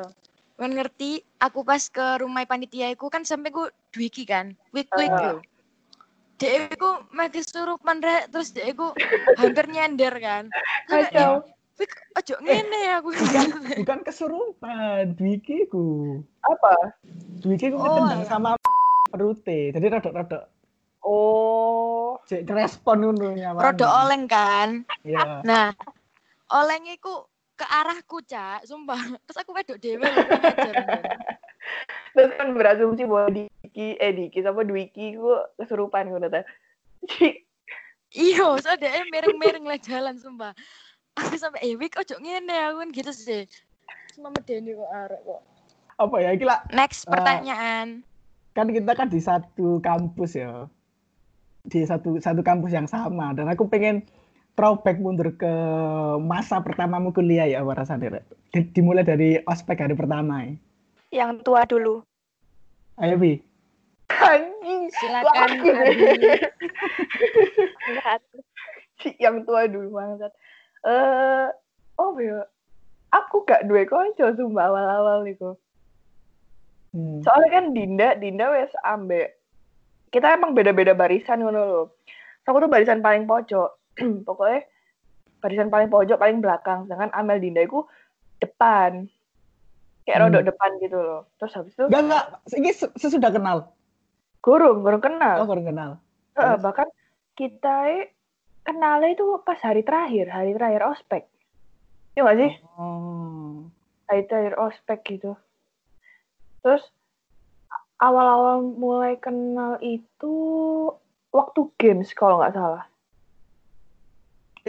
kan 0.55 0.71
ngerti 0.75 1.11
aku 1.39 1.63
pas 1.63 1.83
ke 1.87 2.23
rumah 2.23 2.47
panitia 2.47 2.91
iku 2.91 3.11
kan 3.11 3.27
sampai 3.27 3.51
ku 3.51 3.67
Dwiki 3.91 4.23
kan 4.23 4.55
wik 4.71 4.87
wik 4.95 5.11
Ah. 5.11 5.23
yo 5.23 5.35
Dek 6.39 6.79
iku 6.79 7.03
mek 7.11 7.35
kesurupan 7.35 7.99
rek 7.99 8.31
terus 8.31 8.55
dek 8.55 8.71
iku 8.71 8.95
hampir 9.35 9.67
nyender 9.67 10.15
kan. 10.23 10.47
Kacau. 10.87 11.43
Wik 11.75 11.91
ojo 12.15 12.35
ngene 12.39 12.79
ya 12.79 13.03
aku. 13.03 13.11
Bukan 13.83 13.99
kesurupan, 14.07 15.19
Dwiki 15.19 15.67
ku. 15.67 16.23
Apa? 16.47 16.95
Dwiki 17.43 17.75
ku 17.75 17.83
Oh, 17.83 17.83
ketendang 17.83 18.23
iya. 18.23 18.31
sama 18.31 18.51
perute. 19.11 19.75
Jadi 19.75 19.87
rodok-rodok 19.91 20.47
Oh, 21.03 22.23
cek 22.31 22.47
respon 22.47 23.03
ngono 23.03 23.35
nyaman. 23.35 23.59
Rodo 23.59 23.87
oleng 23.91 24.31
kan. 24.31 24.87
Iya. 25.03 25.43
Nah, 25.43 25.75
oleng 26.55 26.87
iku 26.87 27.27
ke 27.59 27.67
arahku, 27.67 28.23
Cak, 28.23 28.63
sumpah. 28.65 28.97
Terus 29.27 29.39
aku 29.39 29.51
wedok 29.51 29.79
dhewe 29.79 30.07
lho 30.07 30.23
kurang 30.23 30.45
ajar. 30.47 30.75
anjir. 30.79 31.19
terus 32.15 32.33
kan 32.35 32.49
berasumsi 32.55 33.03
bahwa 33.05 33.29
Diki, 33.29 33.99
eh 33.99 34.11
Diki 34.11 34.41
sama 34.41 34.63
Dwiki 34.63 35.15
ku 35.15 35.29
kesurupan 35.57 36.09
ngono 36.09 36.31
ta. 36.31 36.47
Ci, 37.05 37.35
Iya, 38.17 38.57
so 38.57 38.73
dia 38.75 39.05
miring-miring 39.05 39.69
lah 39.69 39.77
jalan 39.77 40.17
sumpah. 40.17 40.57
Aku 41.15 41.37
sampai 41.37 41.61
eh 41.61 41.75
wik 41.75 41.99
ojo 41.99 42.17
ngene 42.17 42.55
aku 42.71 42.77
kan 42.81 42.91
gitu 42.91 43.13
sih. 43.13 43.43
Cuma 44.15 44.31
medeni 44.31 44.73
kok 44.73 44.89
arek 44.89 45.21
kok. 45.21 45.41
Apa 45.99 46.17
ya 46.19 46.31
iki 46.33 46.47
lah 46.47 46.63
Next 46.71 47.05
Ah. 47.05 47.13
pertanyaan. 47.13 48.07
kan 48.51 48.67
kita 48.67 48.91
kan 48.91 49.07
di 49.07 49.21
satu 49.21 49.79
kampus 49.79 50.35
ya. 50.35 50.67
Di 51.63 51.85
satu 51.85 52.17
satu 52.17 52.41
kampus 52.41 52.73
yang 52.73 52.89
sama 52.89 53.31
dan 53.31 53.47
aku 53.47 53.69
pengen 53.69 54.03
throwback 54.59 54.99
mundur 54.99 55.31
ke 55.39 55.53
masa 56.19 56.59
pertamamu 56.59 57.15
kuliah 57.15 57.47
ya 57.47 57.63
Rek? 57.63 58.27
Di- 58.51 58.67
dimulai 58.75 59.07
dari 59.07 59.39
ospek 59.47 59.87
hari 59.87 59.95
pertama 59.95 60.43
ya. 60.43 60.59
Yang 61.23 61.47
tua 61.47 61.63
dulu. 61.63 62.03
Ayo 62.99 63.15
Bi. 63.15 63.39
anjing. 64.11 64.91
Silakan 64.91 65.51
yang 69.23 69.47
tua 69.47 69.71
dulu 69.71 69.95
banget. 69.95 70.33
Eh, 70.83 71.47
oh 72.03 72.19
ya. 72.19 72.43
Aku 73.15 73.47
gak 73.47 73.71
duwe 73.71 73.87
konco 73.87 74.27
sumpah 74.35 74.69
awal-awal 74.69 75.23
niku. 75.23 75.55
Hmm. 76.93 77.23
Soalnya 77.23 77.63
kan 77.63 77.65
Dinda, 77.73 78.09
Dinda 78.19 78.51
wes 78.51 78.75
ambek. 78.83 79.39
Kita 80.11 80.35
emang 80.35 80.53
beda-beda 80.53 80.99
barisan 80.99 81.41
ngono 81.41 81.63
loh. 81.63 81.87
So, 82.43 82.53
aku 82.53 82.65
tuh 82.65 82.73
barisan 82.73 83.01
paling 83.01 83.25
pojok. 83.25 83.78
Pokoknya 84.29 84.65
barisan 85.39 85.71
paling 85.71 85.89
pojok, 85.89 86.19
paling 86.19 86.39
belakang. 86.39 86.87
Sedangkan 86.87 87.11
Amel 87.13 87.39
Dinda 87.39 87.63
itu 87.63 87.83
depan. 88.39 89.07
Kayak 90.03 90.17
Hmm. 90.19 90.25
rodok 90.31 90.45
depan 90.49 90.71
gitu 90.81 90.97
loh. 90.97 91.23
Terus 91.37 91.53
habis 91.53 91.73
itu 91.75 91.85
Enggak 91.85 92.03
enggak, 92.05 92.25
ini 92.55 92.71
se- 92.73 92.95
sesudah 92.97 93.31
kenal. 93.31 93.59
gurung, 94.39 94.81
gurung 94.81 95.03
kenal. 95.03 95.43
Oh, 95.43 95.51
baru 95.51 95.63
kenal. 95.63 95.91
Terus? 96.33 96.63
bahkan 96.63 96.89
kita 97.35 97.75
eh, 97.91 98.07
kenalnya 98.63 99.13
itu 99.13 99.27
pas 99.43 99.59
hari 99.61 99.83
terakhir, 99.83 100.31
hari 100.31 100.55
terakhir 100.55 100.83
ospek. 100.87 101.27
Iya 102.15 102.23
gak 102.25 102.39
sih? 102.39 102.53
Oh. 102.79 103.67
Hari 104.07 104.23
terakhir 104.25 104.55
ospek 104.57 104.99
gitu. 105.05 105.35
Terus 106.63 106.81
awal-awal 107.99 108.63
mulai 108.63 109.19
kenal 109.19 109.77
itu 109.83 110.35
waktu 111.35 111.61
games 111.77 112.15
kalau 112.15 112.41
nggak 112.41 112.55
salah. 112.55 112.87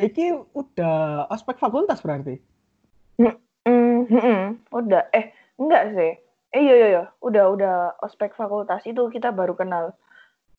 Iki 0.06 0.26
udah 0.56 1.28
ospek 1.32 1.60
fakultas 1.60 2.00
berarti. 2.00 2.40
Hmm, 3.70 4.08
hmm, 4.08 4.72
udah. 4.72 5.12
Eh, 5.12 5.36
enggak 5.60 5.84
sih. 5.94 6.12
Eh, 6.50 6.62
iya, 6.64 6.74
iya, 6.74 6.88
iya. 6.90 7.04
Udah, 7.22 7.54
udah 7.54 7.76
ospek 8.02 8.34
fakultas 8.34 8.82
itu 8.88 9.12
kita 9.14 9.30
baru 9.30 9.54
kenal. 9.54 9.94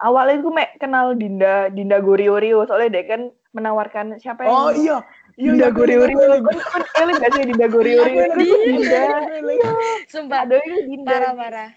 Awalnya 0.01 0.41
gue 0.41 0.53
mek 0.55 0.71
kenal 0.79 1.19
Dinda, 1.19 1.69
Dinda 1.73 1.99
Goriorio. 1.99 2.63
Soalnya 2.69 3.01
dia 3.01 3.05
kan 3.17 3.23
menawarkan 3.51 4.21
siapa 4.23 4.47
yang... 4.47 4.53
Oh 4.55 4.71
iya. 4.71 5.03
Iya, 5.35 5.57
Dinda 5.57 5.69
iya, 5.69 5.75
Goriorio. 5.75 6.19
Kan 6.45 6.59
kan 6.63 6.83
eling 7.03 7.17
gak 7.19 7.33
sih 7.35 7.45
Dinda 7.49 7.67
Goriorio? 7.67 8.23
Ingat, 8.23 8.37
Dinda. 8.39 9.05
ingat. 9.43 9.75
Sumpah 10.09 10.41
Ada 10.47 10.57
itu 10.63 10.81
Dinda. 10.87 11.11
parah-parah. 11.11 11.71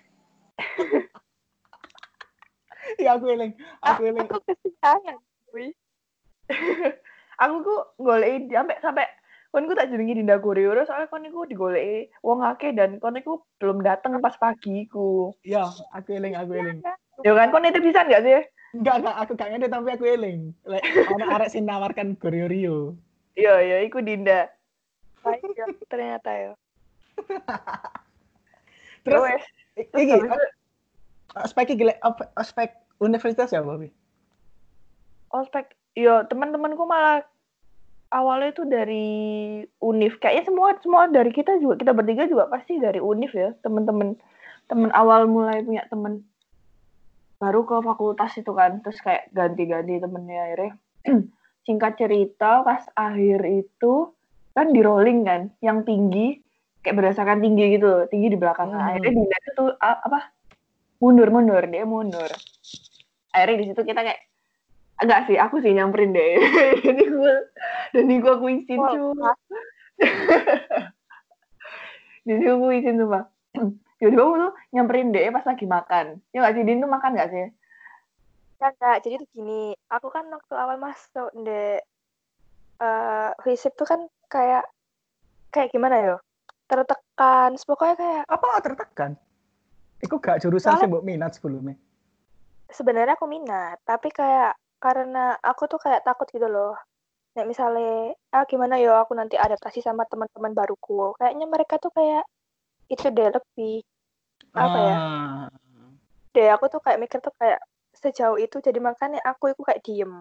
Iya, 2.99 3.15
aku 3.15 3.25
eling. 3.31 3.53
Aku 3.79 4.01
eling. 4.05 4.27
Aku 4.27 4.43
kesiangan. 4.43 5.17
Wih. 5.55 5.71
Aku 7.43 7.55
ku 7.59 7.75
goleki 7.99 8.47
sampai 8.55 8.79
sampai 8.79 9.05
kon 9.51 9.67
ku 9.67 9.75
tak 9.75 9.91
jenengi 9.91 10.17
Dinda 10.17 10.39
Goriorio 10.39 10.87
soalnya 10.87 11.11
kon 11.11 11.27
iku 11.27 11.43
digoleki 11.43 12.09
wong 12.23 12.39
akeh 12.41 12.71
dan 12.71 12.97
kon 13.03 13.19
iku 13.19 13.43
belum 13.59 13.83
dateng 13.83 14.17
pas 14.23 14.33
pagi 14.39 14.87
ku. 14.87 15.35
Iya, 15.43 15.67
aku 15.91 16.15
eling, 16.15 16.33
aku 16.39 16.51
eling. 16.55 16.79
Ya 17.21 17.31
kan 17.35 17.51
kon 17.51 17.67
itu 17.67 17.83
bisa 17.83 18.07
gak 18.07 18.23
sih? 18.23 18.41
Enggak, 18.73 18.95
enggak, 19.03 19.15
aku 19.21 19.31
gak 19.37 19.49
ngerti 19.53 19.67
tapi 19.69 19.89
aku 19.91 20.05
eling. 20.07 20.39
Lek 20.65 20.81
ana 21.11 21.25
arek 21.37 21.51
sing 21.51 21.67
nawarkan 21.67 22.15
Gorio 22.17 22.47
Rio. 22.49 22.77
Iya, 23.35 23.59
iya, 23.61 23.77
iku 23.85 23.99
Dinda. 24.01 24.49
Ayo, 25.23 25.51
ternyata 25.87 26.31
ya. 26.31 26.51
Terus 29.05 29.23
Ya 29.23 29.37
Terus 29.89 30.03
iki 30.05 30.15
ospek 31.33 31.67
op- 32.05 32.31
ospek 32.37 32.69
universitas 33.01 33.49
ya, 33.49 33.65
Bobi? 33.65 33.89
ospek 35.33 35.73
yo 35.97 36.21
teman-temanku 36.29 36.85
malah 36.85 37.25
awalnya 38.13 38.53
itu 38.53 38.63
dari 38.69 39.07
univ 39.81 40.21
kayaknya 40.21 40.45
semua 40.45 40.77
semua 40.77 41.09
dari 41.09 41.33
kita 41.33 41.57
juga 41.57 41.81
kita 41.81 41.91
bertiga 41.97 42.29
juga 42.29 42.45
pasti 42.47 42.77
dari 42.77 43.01
univ 43.01 43.33
ya 43.33 43.57
teman-teman 43.65 44.13
teman 44.69 44.93
awal 44.93 45.25
mulai 45.27 45.65
punya 45.65 45.83
teman 45.89 46.21
baru 47.43 47.67
ke 47.67 47.75
fakultas 47.83 48.31
itu 48.39 48.51
kan 48.55 48.79
terus 48.79 49.03
kayak 49.03 49.27
ganti-ganti 49.35 49.99
temennya 49.99 50.41
akhirnya. 50.47 50.73
Singkat 51.67 51.93
cerita 51.99 52.63
pas 52.63 52.87
akhir 52.95 53.43
itu 53.43 54.15
kan 54.55 54.71
di 54.71 54.79
rolling 54.79 55.27
kan 55.27 55.51
yang 55.59 55.83
tinggi 55.83 56.39
kayak 56.79 56.95
berdasarkan 56.99 57.43
tinggi 57.43 57.75
gitu 57.75 58.07
tinggi 58.07 58.31
di 58.31 58.39
belakang. 58.39 58.71
Nah, 58.71 58.79
Hmm. 58.79 58.89
akhirnya 58.95 59.11
Dinda 59.19 59.37
itu 59.43 59.51
tuh 59.59 59.69
apa? 59.79 60.31
Mundur 61.03 61.27
mundur 61.35 61.63
dia 61.67 61.83
mundur. 61.83 62.31
Akhirnya 63.35 63.57
di 63.59 63.65
situ 63.71 63.81
kita 63.83 63.99
kayak 64.07 64.19
enggak 65.03 65.21
sih 65.27 65.37
aku 65.37 65.59
sih 65.59 65.75
nyamperin 65.75 66.15
deh. 66.15 66.39
Jadi 66.85 67.03
gue 67.07 67.35
dan 67.93 68.09
gue 68.09 68.33
aku 68.33 68.47
izin 68.49 68.81
tuh 68.81 69.13
jadi 72.27 72.55
aku 72.55 72.65
izin 72.73 73.05
pak 73.05 73.29
jadi 74.03 74.19
aku 74.19 74.35
tuh 74.35 74.51
nyamperin 74.75 75.15
deh 75.15 75.31
pas 75.31 75.47
lagi 75.47 75.63
makan. 75.63 76.19
Ya 76.35 76.43
nggak 76.43 76.59
sih 76.59 76.63
Din 76.67 76.83
tuh 76.83 76.91
makan 76.91 77.15
nggak 77.15 77.31
sih? 77.31 77.47
Ya 78.59 78.67
enggak, 78.75 78.97
jadi 78.99 79.15
tuh 79.23 79.29
gini, 79.31 79.71
aku 79.87 80.11
kan 80.11 80.27
waktu 80.27 80.53
awal 80.59 80.75
masuk 80.75 81.31
di 81.39 81.79
eh 82.83 83.29
FISIP 83.47 83.79
tuh 83.79 83.87
kan 83.87 84.03
kayak 84.27 84.67
kayak 85.55 85.71
gimana 85.71 85.95
ya? 86.03 86.15
Tertekan, 86.67 87.55
pokoknya 87.63 87.95
kayak 87.95 88.23
Apa 88.27 88.59
tertekan? 88.59 89.15
Iku 90.03 90.19
gak 90.19 90.43
jurusan 90.43 90.75
sih 90.75 90.89
minat 90.99 91.39
sebelumnya. 91.39 91.79
sebenarnya 92.73 93.15
aku 93.15 93.29
minat, 93.29 93.77
tapi 93.85 94.09
kayak 94.09 94.57
karena 94.83 95.39
aku 95.39 95.71
tuh 95.71 95.79
kayak 95.79 96.03
takut 96.03 96.27
gitu 96.27 96.51
loh. 96.51 96.75
Nek 97.39 97.47
misalnya, 97.47 98.11
ah 98.35 98.43
gimana 98.43 98.75
ya 98.75 98.99
aku 98.99 99.15
nanti 99.15 99.39
adaptasi 99.39 99.79
sama 99.79 100.03
teman-teman 100.03 100.51
baruku. 100.51 101.15
Kayaknya 101.15 101.47
mereka 101.47 101.79
tuh 101.79 101.95
kayak 101.95 102.27
itu 102.91 103.07
deh 103.07 103.31
lebih 103.31 103.79
apa 104.51 104.77
ya? 104.83 104.95
Ah. 104.99 105.47
Deh 106.35 106.51
aku 106.51 106.67
tuh 106.67 106.83
kayak 106.83 106.99
mikir 106.99 107.23
tuh 107.23 107.31
kayak 107.39 107.63
sejauh 107.95 108.35
itu 108.35 108.59
jadi 108.59 108.83
makanya 108.83 109.23
aku 109.23 109.55
itu 109.55 109.63
kayak 109.63 109.79
diem. 109.87 110.19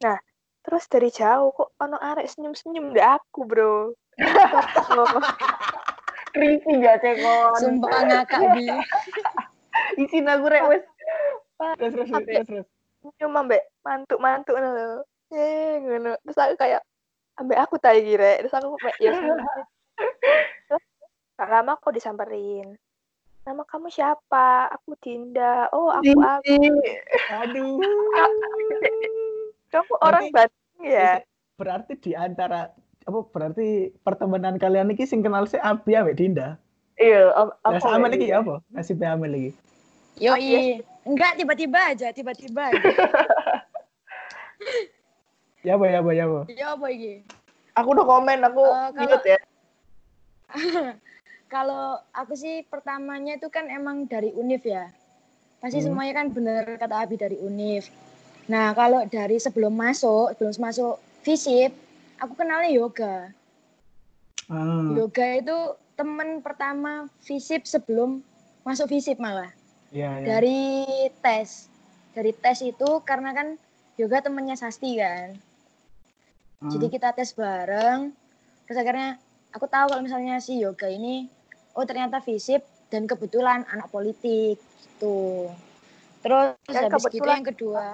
Nah, 0.00 0.16
terus 0.64 0.88
dari 0.88 1.12
jauh 1.12 1.52
kok 1.52 1.76
ono 1.76 2.00
arek 2.00 2.24
senyum-senyum 2.24 2.96
deh 2.96 3.04
aku, 3.04 3.44
Bro. 3.44 3.92
Creepy 6.34 6.72
gak 6.80 7.04
cekon. 7.04 7.60
Sumpah 7.60 8.00
ngakak 8.08 8.56
bi. 8.56 8.66
Isin 10.02 10.26
aku 10.26 10.48
rek 10.48 10.64
wes. 10.72 10.84
Terus 11.78 11.92
terus 11.94 12.08
terus. 12.48 12.68
Senyum 13.16 13.40
ambek 13.40 13.62
mantuk-mantuk 13.80 14.56
lho. 14.58 15.04
Eh, 15.32 15.80
ngono. 15.80 16.16
Terus 16.24 16.38
aku 16.40 16.54
kayak 16.56 16.82
ambek 17.36 17.58
aku 17.60 17.74
tadi 17.80 18.00
kira. 18.04 18.40
Terus 18.40 18.54
aku 18.54 18.76
kayak 18.80 18.98
ya. 19.00 19.12
Terus 20.68 20.84
gak 21.36 21.48
lama 21.48 21.76
aku 21.76 21.92
disamperin. 21.92 22.76
Nama 23.44 23.62
kamu 23.64 23.88
siapa? 23.88 24.68
Aku 24.76 24.92
Dinda. 25.00 25.72
Oh, 25.72 25.88
aku 25.88 26.20
aku. 26.20 26.56
Aduh. 27.32 27.80
Kamu 29.68 29.94
orang 30.00 30.32
Bandung 30.32 30.80
ya? 30.84 31.20
Berarti 31.56 31.92
di 31.96 32.12
antara 32.12 32.72
apa 33.08 33.20
berarti 33.24 33.88
pertemanan 34.04 34.60
kalian 34.60 34.92
iki 34.92 35.08
sing 35.08 35.24
kenal 35.24 35.48
si 35.48 35.56
Abi 35.60 35.96
ambek 35.96 36.20
Dinda. 36.20 36.60
Iya, 36.98 37.30
am- 37.32 37.54
Lah 37.62 37.78
aku 37.78 37.88
sama 37.88 38.10
kayak 38.10 38.12
lagi 38.18 38.26
ya 38.26 38.36
apa? 38.42 38.54
Nasibnya 38.74 39.14
Amel 39.14 39.30
lagi. 39.32 39.50
Yo 40.18 40.34
iya 40.34 40.82
Enggak 41.08 41.32
tiba-tiba 41.34 41.80
aja, 41.88 42.12
tiba-tiba 42.12 42.62
aja. 42.68 42.84
Ya 45.58 45.74
apa 45.74 45.84
ya 45.84 45.98
apa 45.98 46.10
ya 46.14 46.24
apa. 46.24 46.40
Yo 46.48 46.66
apa 46.70 46.86
iki? 46.88 47.14
Aku 47.74 47.90
udah 47.90 48.06
komen, 48.06 48.38
aku 48.42 48.62
Eh, 48.62 48.88
kalau- 48.94 49.10
mute 49.10 49.26
ya. 49.26 49.38
Kalau 51.48 51.84
aku 52.12 52.36
sih 52.36 52.60
pertamanya 52.62 53.34
itu 53.34 53.48
kan 53.48 53.66
emang 53.66 54.04
dari 54.04 54.30
UNIF 54.30 54.62
ya. 54.62 54.92
Pasti 55.58 55.80
Hmm. 55.80 55.90
semuanya 55.90 56.14
kan 56.14 56.26
bener 56.28 56.76
kata 56.76 56.94
Abi 56.94 57.16
dari 57.16 57.34
UNIF. 57.34 57.88
Nah, 58.46 58.70
kalau 58.70 59.02
dari 59.04 59.36
sebelum 59.36 59.72
masuk, 59.72 60.32
sebelum 60.32 60.52
masuk 60.54 60.94
FISIP, 61.20 61.72
aku 62.16 62.36
kenalnya 62.36 62.70
yoga. 62.70 63.32
Ah, 64.46 64.92
Yoga 64.92 65.26
itu 65.34 65.56
temen 65.94 66.38
pertama 66.38 67.08
FISIP 67.18 67.64
sebelum 67.64 68.20
masuk 68.62 68.88
FISIP 68.88 69.16
malah. 69.16 69.50
Iya, 69.90 70.20
iya. 70.20 70.26
Dari 70.26 70.60
tes. 71.20 71.68
Dari 72.12 72.32
tes 72.34 72.58
itu 72.60 72.88
karena 73.02 73.30
kan 73.32 73.54
yoga 73.96 74.20
temennya 74.20 74.54
Sasti 74.54 74.98
kan. 74.98 75.36
Ah. 76.60 76.70
Jadi 76.70 76.86
kita 76.88 77.14
tes 77.14 77.32
bareng. 77.32 78.10
Terus 78.66 78.78
akhirnya 78.78 79.16
aku 79.54 79.64
tahu 79.64 79.92
kalau 79.94 80.02
misalnya 80.02 80.38
si 80.38 80.60
yoga 80.60 80.86
ini 80.86 81.28
oh 81.72 81.86
ternyata 81.86 82.18
FISIP 82.18 82.60
dan 82.90 83.06
kebetulan 83.06 83.64
anak 83.68 83.88
politik 83.88 84.58
gitu. 84.58 85.48
Terus 86.20 86.58
Dan 86.66 86.90
habis 86.90 87.06
gitu 87.06 87.22
kebetulan- 87.22 87.36
yang 87.38 87.46
kedua. 87.46 87.86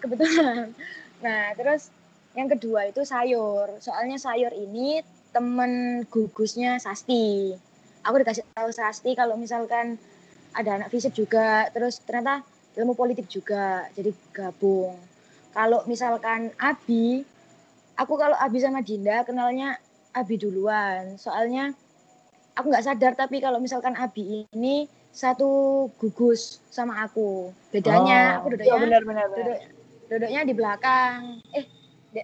Kebetulan. 0.00 0.66
Nah, 1.22 1.54
terus 1.54 1.86
yang 2.34 2.50
kedua 2.50 2.90
itu 2.90 3.06
sayur. 3.06 3.78
Soalnya 3.78 4.18
sayur 4.18 4.50
ini 4.50 5.06
temen 5.30 6.02
gugusnya 6.10 6.82
Sasti. 6.82 7.54
Aku 8.02 8.18
dikasih 8.18 8.42
tahu 8.50 8.74
Sasti 8.74 9.14
kalau 9.14 9.38
misalkan 9.38 10.02
ada 10.52 10.70
anak 10.76 10.88
FISIP 10.88 11.12
juga, 11.16 11.68
terus 11.72 12.00
ternyata 12.00 12.44
ilmu 12.76 12.92
politik 12.92 13.28
juga, 13.28 13.88
jadi 13.92 14.12
gabung. 14.32 14.96
Kalau 15.52 15.84
misalkan 15.84 16.48
Abi, 16.56 17.20
aku 17.94 18.14
kalau 18.16 18.36
Abi 18.36 18.58
sama 18.60 18.80
Dinda 18.80 19.20
kenalnya 19.24 19.76
Abi 20.12 20.40
duluan. 20.40 21.16
Soalnya 21.16 21.76
aku 22.56 22.72
nggak 22.72 22.84
sadar 22.84 23.12
tapi 23.12 23.40
kalau 23.40 23.60
misalkan 23.60 23.92
Abi 23.96 24.48
ini 24.48 24.88
satu 25.12 25.88
gugus 26.00 26.60
sama 26.72 27.04
aku. 27.04 27.52
Bedanya 27.68 28.40
Oh. 28.40 28.48
aku 28.48 28.56
Iya 28.56 28.56
duduknya 28.56 28.80
benar 28.80 29.02
benar 29.04 29.26
benar. 29.28 29.36
duduk, 29.44 29.58
duduknya 30.08 30.40
di 30.48 30.54
belakang. 30.56 31.20
Eh, 31.52 31.64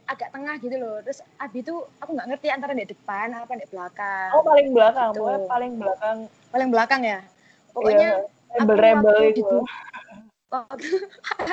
agak 0.09 0.33
tengah 0.33 0.57
gitu 0.57 0.77
loh. 0.81 0.97
Terus 1.05 1.21
Abi 1.37 1.61
tuh 1.61 1.85
aku 2.01 2.17
nggak 2.17 2.29
ngerti 2.33 2.49
antara 2.49 2.73
di 2.73 2.89
depan 2.89 3.33
apa 3.37 3.53
di 3.57 3.69
belakang. 3.69 4.29
Oh 4.33 4.41
paling 4.41 4.73
belakang, 4.73 5.13
Gitu. 5.13 5.49
paling 5.49 5.73
belakang. 5.77 6.19
Paling 6.49 6.69
belakang 6.73 7.03
ya. 7.05 7.21
Pokoknya 7.73 8.09
Iya, 8.25 8.59
rebel-rebel 8.59 9.13
waktu 9.13 9.25
itu. 9.37 9.59
waktu, 10.49 10.89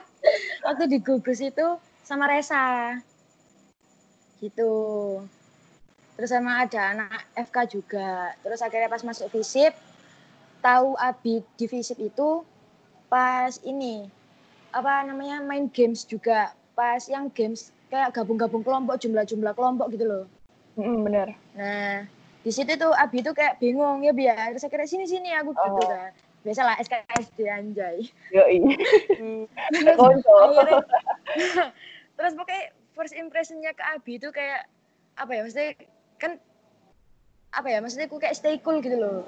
waktu 0.66 0.84
di 0.88 0.98
gugus 1.04 1.40
itu 1.44 1.68
sama 2.06 2.30
Resa. 2.30 2.96
Gitu. 4.40 4.74
Terus 6.16 6.32
sama 6.32 6.64
ada 6.64 6.96
anak 6.96 7.28
FK 7.36 7.58
juga. 7.76 8.32
Terus 8.40 8.64
akhirnya 8.64 8.88
pas 8.88 9.04
masuk 9.04 9.28
FISIP, 9.36 9.76
tahu 10.64 10.96
Abi 10.96 11.44
di 11.60 11.66
FISIP 11.68 12.00
itu 12.08 12.42
pas 13.12 13.52
ini 13.68 14.08
apa 14.72 15.04
namanya 15.04 15.44
main 15.44 15.68
games 15.68 16.08
juga. 16.08 16.56
Pas 16.76 17.04
yang 17.08 17.32
games 17.32 17.72
kayak 17.92 18.16
gabung-gabung 18.16 18.64
kelompok, 18.64 19.00
jumlah-jumlah 19.00 19.56
kelompok 19.56 19.88
gitu 19.92 20.06
loh. 20.08 20.26
Mm, 20.76 21.08
benar. 21.08 21.28
Nah, 21.56 22.04
di 22.46 22.52
situ 22.54 22.78
tuh 22.78 22.94
Abi 22.94 23.20
tuh 23.20 23.34
kayak 23.34 23.58
bingung 23.58 24.00
ya 24.00 24.14
biar 24.14 24.54
terus 24.54 24.62
akhirnya 24.64 24.86
sini 24.86 25.04
sini 25.04 25.34
aku 25.34 25.50
gitu 25.52 25.66
Oh. 25.76 25.82
kan. 25.82 26.14
Biasalah 26.40 26.78
SKSD 26.78 27.40
anjay. 27.50 28.06
Yoi. 28.30 28.62
Terus 29.74 29.98
Konco. 29.98 30.30
akhirnya 30.46 30.78
terus 32.16 32.32
pokoknya 32.32 32.64
first 32.94 33.18
impressionnya 33.18 33.74
ke 33.74 33.82
Abi 33.84 34.22
itu 34.22 34.30
kayak 34.30 34.70
apa 35.18 35.32
ya 35.34 35.42
maksudnya 35.42 35.74
kan 36.16 36.38
apa 37.50 37.66
ya 37.66 37.82
maksudnya 37.82 38.06
aku 38.06 38.22
kayak 38.22 38.38
stay 38.38 38.62
cool 38.62 38.78
gitu 38.78 38.94
loh. 38.94 39.26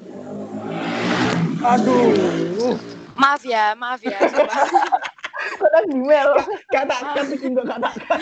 Aduh. 1.65 2.77
Maaf 3.17 3.41
ya, 3.41 3.73
maaf 3.73 3.97
ya. 4.05 4.21
Gmail. 5.89 6.31
Katakan 6.75 7.23
sih 7.25 7.37
enggak 7.41 7.65
katakan. 7.65 8.19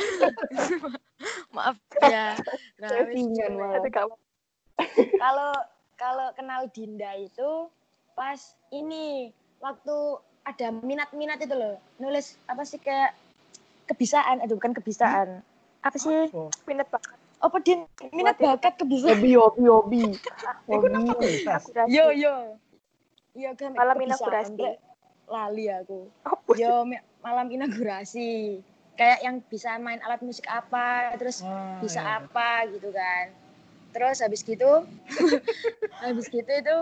maaf 1.52 1.76
ya. 2.00 2.32
Nah, 2.80 2.90
Kalau 5.16 5.52
kalau 5.96 6.28
kenal 6.36 6.68
Dinda 6.70 7.16
itu 7.16 7.72
pas 8.14 8.38
ini 8.70 9.32
waktu 9.60 9.96
ada 10.44 10.68
minat-minat 10.76 11.40
itu 11.40 11.56
loh. 11.56 11.76
Nulis 11.98 12.36
apa 12.46 12.62
sih 12.62 12.78
kayak 12.78 13.16
kebisaan 13.88 14.44
aduh 14.44 14.60
bukan 14.60 14.76
kebisaan. 14.76 15.42
Apa 15.82 15.98
sih? 15.98 16.30
Oh, 16.34 16.50
minat 16.66 16.90
banget. 16.90 17.14
apa 17.36 17.58
din? 17.62 17.86
Minat 18.10 18.42
Buat 18.42 18.58
bakat 18.58 18.74
kebisaan. 18.82 19.22
Hobi, 19.22 19.32
hobi, 19.38 19.64
hobi. 19.70 20.04
Yo 21.94 22.10
yo. 22.10 22.58
Iya 23.36 23.52
kan 23.54 23.76
Malam 23.76 24.00
inaugurasi. 24.02 24.80
Lali 25.28 25.66
aku. 25.68 26.10
Apa 26.24 26.50
sih? 26.56 26.64
yo 26.64 26.88
mi- 26.88 27.04
malam 27.20 27.48
inaugurasi. 27.52 28.64
Kayak 28.96 29.20
yang 29.28 29.36
bisa 29.44 29.76
main 29.78 30.00
alat 30.02 30.24
musik 30.24 30.48
apa 30.48 31.12
terus 31.20 31.44
Ah, 31.44 31.84
bisa 31.84 32.00
iya. 32.00 32.24
apa 32.24 32.64
gitu 32.72 32.96
kan 32.96 33.45
terus 33.96 34.20
habis 34.20 34.44
gitu 34.44 34.84
habis 36.04 36.28
gitu 36.28 36.52
itu 36.52 36.78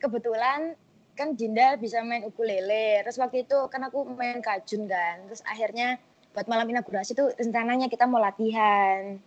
kebetulan 0.00 0.72
kan 1.18 1.34
Dinda 1.34 1.74
bisa 1.74 1.98
main 2.06 2.22
ukulele. 2.22 3.02
Terus 3.02 3.18
waktu 3.18 3.42
itu 3.42 3.58
kan 3.66 3.82
aku 3.82 4.06
main 4.14 4.38
kajun 4.38 4.86
kan. 4.86 5.26
Terus 5.26 5.42
akhirnya 5.42 5.98
buat 6.30 6.46
malam 6.46 6.70
inaugurasi 6.70 7.18
tuh 7.18 7.34
rencananya 7.34 7.90
kita 7.90 8.06
mau 8.06 8.22
latihan. 8.22 9.18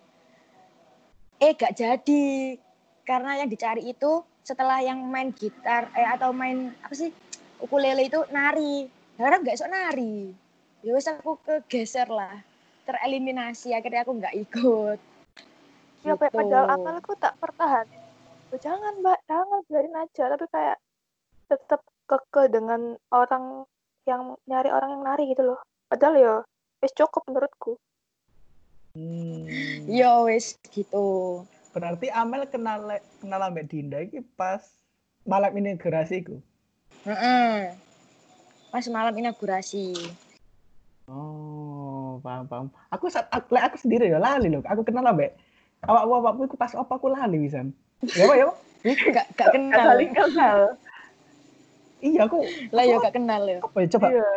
Eh 1.44 1.52
gak 1.52 1.76
jadi. 1.76 2.56
Karena 3.04 3.44
yang 3.44 3.52
dicari 3.52 3.92
itu 3.92 4.24
setelah 4.48 4.80
yang 4.80 5.04
main 5.04 5.36
gitar 5.36 5.92
eh 5.92 6.08
atau 6.08 6.32
main 6.32 6.72
apa 6.80 6.96
sih 6.96 7.12
ukulele 7.60 8.08
itu 8.08 8.24
nari. 8.32 8.88
Karena 9.20 9.44
nggak 9.44 9.60
sok 9.60 9.70
nari. 9.70 10.32
Ya 10.82 10.96
aku 10.96 11.44
kegeser 11.44 12.08
lah. 12.08 12.40
Tereliminasi 12.88 13.76
akhirnya 13.76 14.08
aku 14.08 14.16
nggak 14.16 14.36
ikut 14.48 15.11
Ya, 16.02 16.18
Gitu. 16.18 16.34
padahal 16.34 16.66
amalku 16.74 17.14
tak 17.22 17.38
pertahan. 17.38 17.86
Oh, 18.52 18.60
jangan, 18.60 19.00
Mbak, 19.00 19.20
jangan 19.30 19.60
biarin 19.70 19.96
aja. 19.96 20.24
Tapi 20.34 20.46
kayak 20.50 20.78
tetap 21.48 21.82
keke 22.10 22.44
dengan 22.52 22.98
orang 23.14 23.64
yang 24.10 24.36
nyari 24.50 24.70
orang 24.74 24.98
yang 24.98 25.04
nari 25.06 25.30
gitu 25.30 25.46
loh. 25.46 25.60
Padahal 25.88 26.16
ya, 26.18 26.36
wis 26.82 26.92
cukup 26.98 27.22
menurutku. 27.30 27.78
Hmm. 28.92 29.88
yo 29.88 30.28
wes 30.28 30.60
gitu 30.68 31.48
Berarti 31.72 32.12
Amel 32.12 32.44
kenal 32.52 33.00
kenal 33.24 33.40
ambek 33.48 33.72
Dinda 33.72 34.04
iki 34.04 34.20
pas 34.36 34.60
malam 35.24 35.56
inaugurasi 35.56 36.20
iku. 36.20 36.36
Heeh. 37.08 37.72
pas 38.68 38.84
malam 38.92 39.16
inaugurasi. 39.16 39.96
Oh, 41.08 42.20
paham 42.20 42.44
paham. 42.52 42.68
Aku 42.92 43.08
aku, 43.08 43.56
aku 43.56 43.78
sendiri 43.80 44.12
ya 44.12 44.20
lali 44.20 44.52
loh. 44.52 44.60
Aku 44.68 44.84
kenal 44.84 45.08
ambek 45.08 45.40
awak 45.82 46.04
awak 46.06 46.32
aku 46.38 46.56
pas 46.56 46.74
apa 46.74 46.94
aku 46.94 47.08
lali 47.10 47.38
wisan. 47.42 47.74
Ya 48.14 48.26
apa 48.26 48.34
ya? 48.36 48.46
Pak? 48.48 48.58
Gak 48.82 48.98
gak 49.08 49.26
Gak 49.38 49.52
kenal. 49.54 49.86
saling 49.86 50.12
kenal. 50.14 50.58
Iya 52.02 52.22
aku 52.26 52.40
Lah 52.74 52.84
ya 52.84 52.98
gak 52.98 53.14
kenal 53.14 53.42
ya. 53.46 53.60
apa 53.62 53.78
ya 53.78 53.88
coba 53.94 54.08
Iya. 54.10 54.30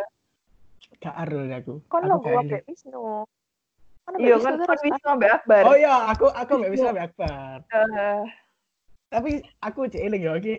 gak 1.01 1.15
arul 1.17 1.45
aku. 1.49 1.73
Kon 1.85 2.01
Aku 2.01 2.09
lo 2.09 2.15
gak 2.15 2.23
gua 2.23 2.41
eling. 2.41 2.49
Mbak 2.51 2.63
Wisnu. 2.69 3.01
Kan 4.05 4.11
Mbak 4.13 4.21
Iya 4.21 4.33
Wisnu 4.37 4.45
kan 4.45 4.69
kan 4.69 4.79
bisa 4.81 4.99
sampai 5.01 5.29
akbar. 5.29 5.61
Oh 5.65 5.75
iya, 5.75 5.95
aku 6.09 6.25
aku 6.29 6.51
gak 6.61 6.73
bisa 6.73 6.85
ambek 6.89 7.05
Akbar. 7.09 7.57
Eh, 7.69 8.21
Tapi 9.05 9.31
aku 9.59 9.79
cek 9.85 10.01
eling 10.01 10.23
ya 10.23 10.33
iki. 10.37 10.55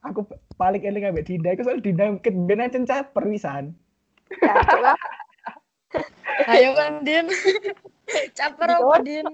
Aku 0.00 0.24
paling 0.56 0.80
eling 0.80 1.04
ambek 1.04 1.24
Dinda. 1.24 1.52
Aku 1.52 1.64
soal 1.64 1.80
Dinda 1.80 2.08
mungkin 2.08 2.34
ben 2.44 2.60
ancen 2.60 2.84
caper 2.84 3.24
wisan. 3.24 3.72
ya, 4.40 4.54
coba. 4.64 4.92
Ayo 6.46 6.72
kan 6.72 7.04
Din. 7.04 7.28
Caper 8.38 8.68
apa 8.70 8.96
Din? 9.02 9.26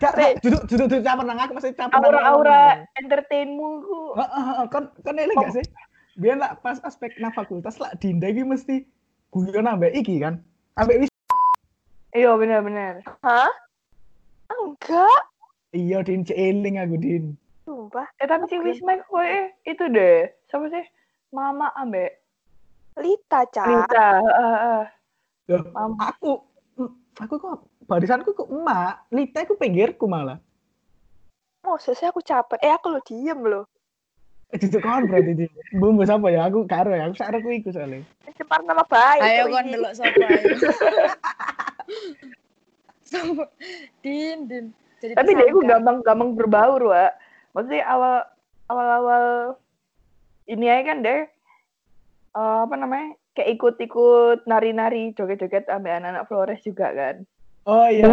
Gak, 0.00 0.12
duduk 0.40 0.62
duduk 0.64 0.86
duduk 0.88 1.00
caper 1.04 1.24
nang 1.28 1.38
aku 1.40 1.52
masih 1.56 1.72
caper. 1.76 2.00
Aura-aura 2.00 2.80
awakmu. 2.80 2.98
entertainmu 3.00 3.68
ku. 3.84 4.00
Heeh, 4.16 4.42
heeh, 4.48 4.66
kan 4.72 4.84
kan 5.04 5.14
eling 5.20 5.36
gak 5.44 5.54
sih? 5.60 5.66
Biar 6.16 6.36
lah 6.40 6.56
pas 6.58 6.80
aspek 6.84 7.16
nang 7.20 7.36
fakultas 7.36 7.76
lah 7.76 7.92
Dinda 8.00 8.28
iki 8.28 8.44
mesti 8.44 8.84
guyon 9.32 9.68
ambek 9.68 9.92
iki 9.92 10.20
kan. 10.20 10.40
Ambek 10.80 11.06
wis 11.06 11.10
Iya 12.10 12.34
benar-benar. 12.34 13.06
Hah? 13.22 13.52
Enggak. 14.50 15.20
iya 15.70 16.02
Din 16.02 16.26
cek 16.26 16.34
eling 16.34 16.82
aku 16.82 16.96
Din. 16.98 17.24
Sumpah. 17.62 18.08
Eh 18.18 18.26
tapi 18.26 18.50
si 18.50 18.58
Wisma 18.58 18.98
kowe 19.06 19.30
itu 19.62 19.84
deh. 19.86 20.26
Siapa 20.50 20.66
sih? 20.74 20.84
Mama 21.30 21.70
ambek 21.78 22.18
Lita, 22.98 23.46
Ca. 23.46 23.64
Rita. 23.64 24.06
Heeh, 24.18 24.54
heeh. 24.58 24.84
Loh, 25.54 25.62
aku 26.02 26.49
aku 27.18 27.34
kok 27.36 27.56
barisanku 27.84 28.30
kok 28.32 28.48
emak, 28.48 29.04
Lita 29.10 29.42
aku 29.42 29.58
pinggirku 29.58 30.06
malah. 30.06 30.38
Masa 31.60 31.92
sih 31.92 32.08
aku 32.08 32.24
capek. 32.24 32.56
Eh, 32.64 32.72
aku 32.72 32.86
lo 32.88 33.00
diem 33.04 33.40
lo. 33.44 33.68
Eh, 34.50 34.58
Duduk 34.58 34.82
kon 34.82 35.06
berarti 35.06 35.32
Din. 35.46 35.50
Bumbu 35.78 36.02
apa 36.02 36.26
ya? 36.32 36.50
Aku 36.50 36.66
karo 36.66 36.90
ya, 36.90 37.06
aku 37.06 37.14
sak 37.14 37.30
aku 37.30 37.54
iku 37.54 37.70
soalnya. 37.70 38.02
Cemar 38.34 38.64
nama 38.66 38.82
baik. 38.82 39.20
Ayo 39.22 39.44
kon 39.46 39.62
ini. 39.62 39.72
delok 39.78 39.92
sapa 39.94 40.26
ayo. 40.26 40.54
Din, 44.02 44.38
Din. 44.50 44.64
Jadi 45.00 45.12
Tapi 45.14 45.30
dia 45.32 45.46
itu 45.46 45.60
tersangka. 45.62 45.70
gampang-gampang 45.78 46.30
berbaur, 46.34 46.82
Wak. 46.90 47.12
Maksudnya 47.54 47.82
awal 47.86 48.14
awal-awal 48.70 49.24
ini 50.50 50.66
aja 50.66 50.82
kan 50.82 50.98
deh 51.02 51.20
eh, 52.34 52.58
apa 52.66 52.74
namanya? 52.74 53.19
Kayak 53.34 53.60
ikut-ikut 53.60 54.44
nari-nari, 54.50 55.14
joget-joget 55.14 55.70
sampai 55.70 56.02
anak-anak 56.02 56.26
Flores 56.26 56.60
juga 56.66 56.90
kan. 56.90 57.16
Oh 57.68 57.86
iya. 57.86 58.08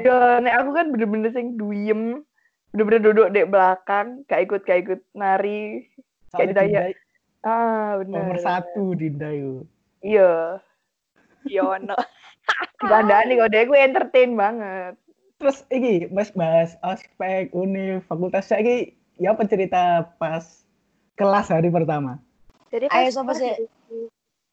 Ya, 0.00 0.42
nek 0.42 0.54
aku 0.64 0.70
kan 0.74 0.90
bener-bener 0.90 1.30
sing 1.30 1.54
duyem, 1.54 2.26
bener-bener 2.74 3.00
duduk 3.02 3.28
di 3.30 3.46
belakang, 3.46 4.26
gak 4.26 4.50
ikut 4.50 4.66
gak 4.66 4.80
ikut 4.82 5.00
nari. 5.14 5.86
Soalnya 6.34 6.50
ditanya. 6.54 6.80
Dinda 6.90 7.08
Ah, 7.40 7.96
bener. 7.96 8.20
nomor 8.20 8.36
satu 8.36 8.92
Dinda 8.92 9.32
yuk. 9.32 9.64
Iya. 10.04 10.60
Yono. 11.48 11.96
Dandani 12.90 13.40
kok 13.40 13.50
dia 13.52 13.64
gue 13.64 13.78
entertain 13.80 14.36
banget. 14.36 14.92
Terus 15.40 15.64
iki 15.72 16.12
Mas 16.12 16.28
bahas 16.36 16.76
aspek 16.84 17.48
univ 17.56 18.04
fakultas 18.04 18.52
saya 18.52 18.60
iki 18.60 18.76
ya 19.16 19.32
apa 19.32 19.48
cerita 19.48 20.12
pas 20.20 20.68
kelas 21.16 21.48
hari 21.48 21.72
pertama? 21.72 22.20
Jadi 22.68 22.92
Ayo, 22.92 23.08
pas 23.24 23.36
sih? 23.40 23.56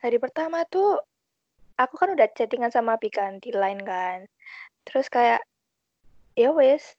Hari, 0.08 0.18
pertama 0.24 0.64
tuh 0.72 0.98
aku 1.78 1.94
kan 2.00 2.16
udah 2.16 2.28
chattingan 2.34 2.72
sama 2.72 2.96
Abi 2.96 3.12
kan 3.12 3.38
di 3.44 3.52
line 3.52 3.84
kan. 3.84 4.26
Terus 4.88 5.12
kayak 5.12 5.44
ya 6.38 6.54
wes 6.54 6.96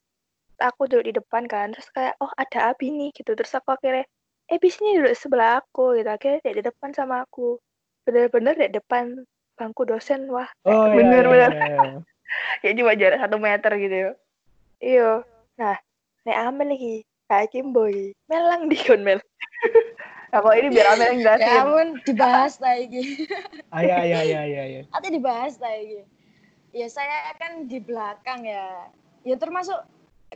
aku 0.59 0.90
duduk 0.90 1.07
di 1.07 1.12
depan 1.14 1.47
kan 1.47 1.71
terus 1.71 1.87
kayak 1.94 2.18
oh 2.18 2.31
ada 2.35 2.75
Abi 2.75 2.90
nih 2.90 3.14
gitu 3.14 3.38
terus 3.38 3.55
aku 3.55 3.79
akhirnya 3.79 4.03
eh 4.51 4.59
bis 4.59 4.75
ini 4.83 4.99
duduk 4.99 5.14
sebelah 5.14 5.62
aku 5.62 5.94
gitu 5.94 6.11
akhirnya 6.11 6.42
dia 6.42 6.55
di 6.59 6.62
depan 6.66 6.90
sama 6.90 7.23
aku 7.23 7.62
bener-bener 8.03 8.59
di 8.59 8.75
depan 8.75 9.23
bangku 9.55 9.87
dosen 9.87 10.27
wah 10.35 10.51
Oh 10.66 10.90
iya. 10.90 10.94
Bener, 10.99 11.23
iya, 11.23 11.31
bener. 11.31 11.53
iya. 11.55 11.87
Kayak 12.61 12.75
cuma 12.77 12.92
jarak 12.99 13.18
satu 13.23 13.37
meter 13.40 13.73
gitu 13.79 13.97
ya. 13.97 14.11
iyo 14.83 15.11
nah 15.59 15.79
nek 16.27 16.38
Amel 16.38 16.68
lagi 16.75 16.94
kayak 17.31 17.51
Kimboy 17.55 18.14
melang 18.27 18.66
di 18.66 18.79
kon 18.79 19.03
mel 19.07 19.18
Nah, 20.29 20.45
kalau 20.45 20.57
ini 20.61 20.69
biar 20.69 20.87
Amel 20.93 21.05
yang 21.09 21.17
Ya 21.17 21.23
jelasin. 21.25 21.61
ampun, 21.64 21.88
dibahas 22.05 22.53
ta 22.61 22.71
iki. 22.77 23.25
Ah, 23.73 23.81
iya 23.81 23.99
iya 24.05 24.21
iya 24.21 24.41
iya 24.45 24.62
iya. 24.69 24.83
Ate 24.93 25.09
dibahas 25.09 25.57
ta 25.57 25.73
iki. 25.73 26.05
Ya 26.77 26.87
saya 26.93 27.33
kan 27.41 27.64
di 27.64 27.81
belakang 27.81 28.45
ya. 28.45 28.93
Ya 29.25 29.37
termasuk 29.41 29.81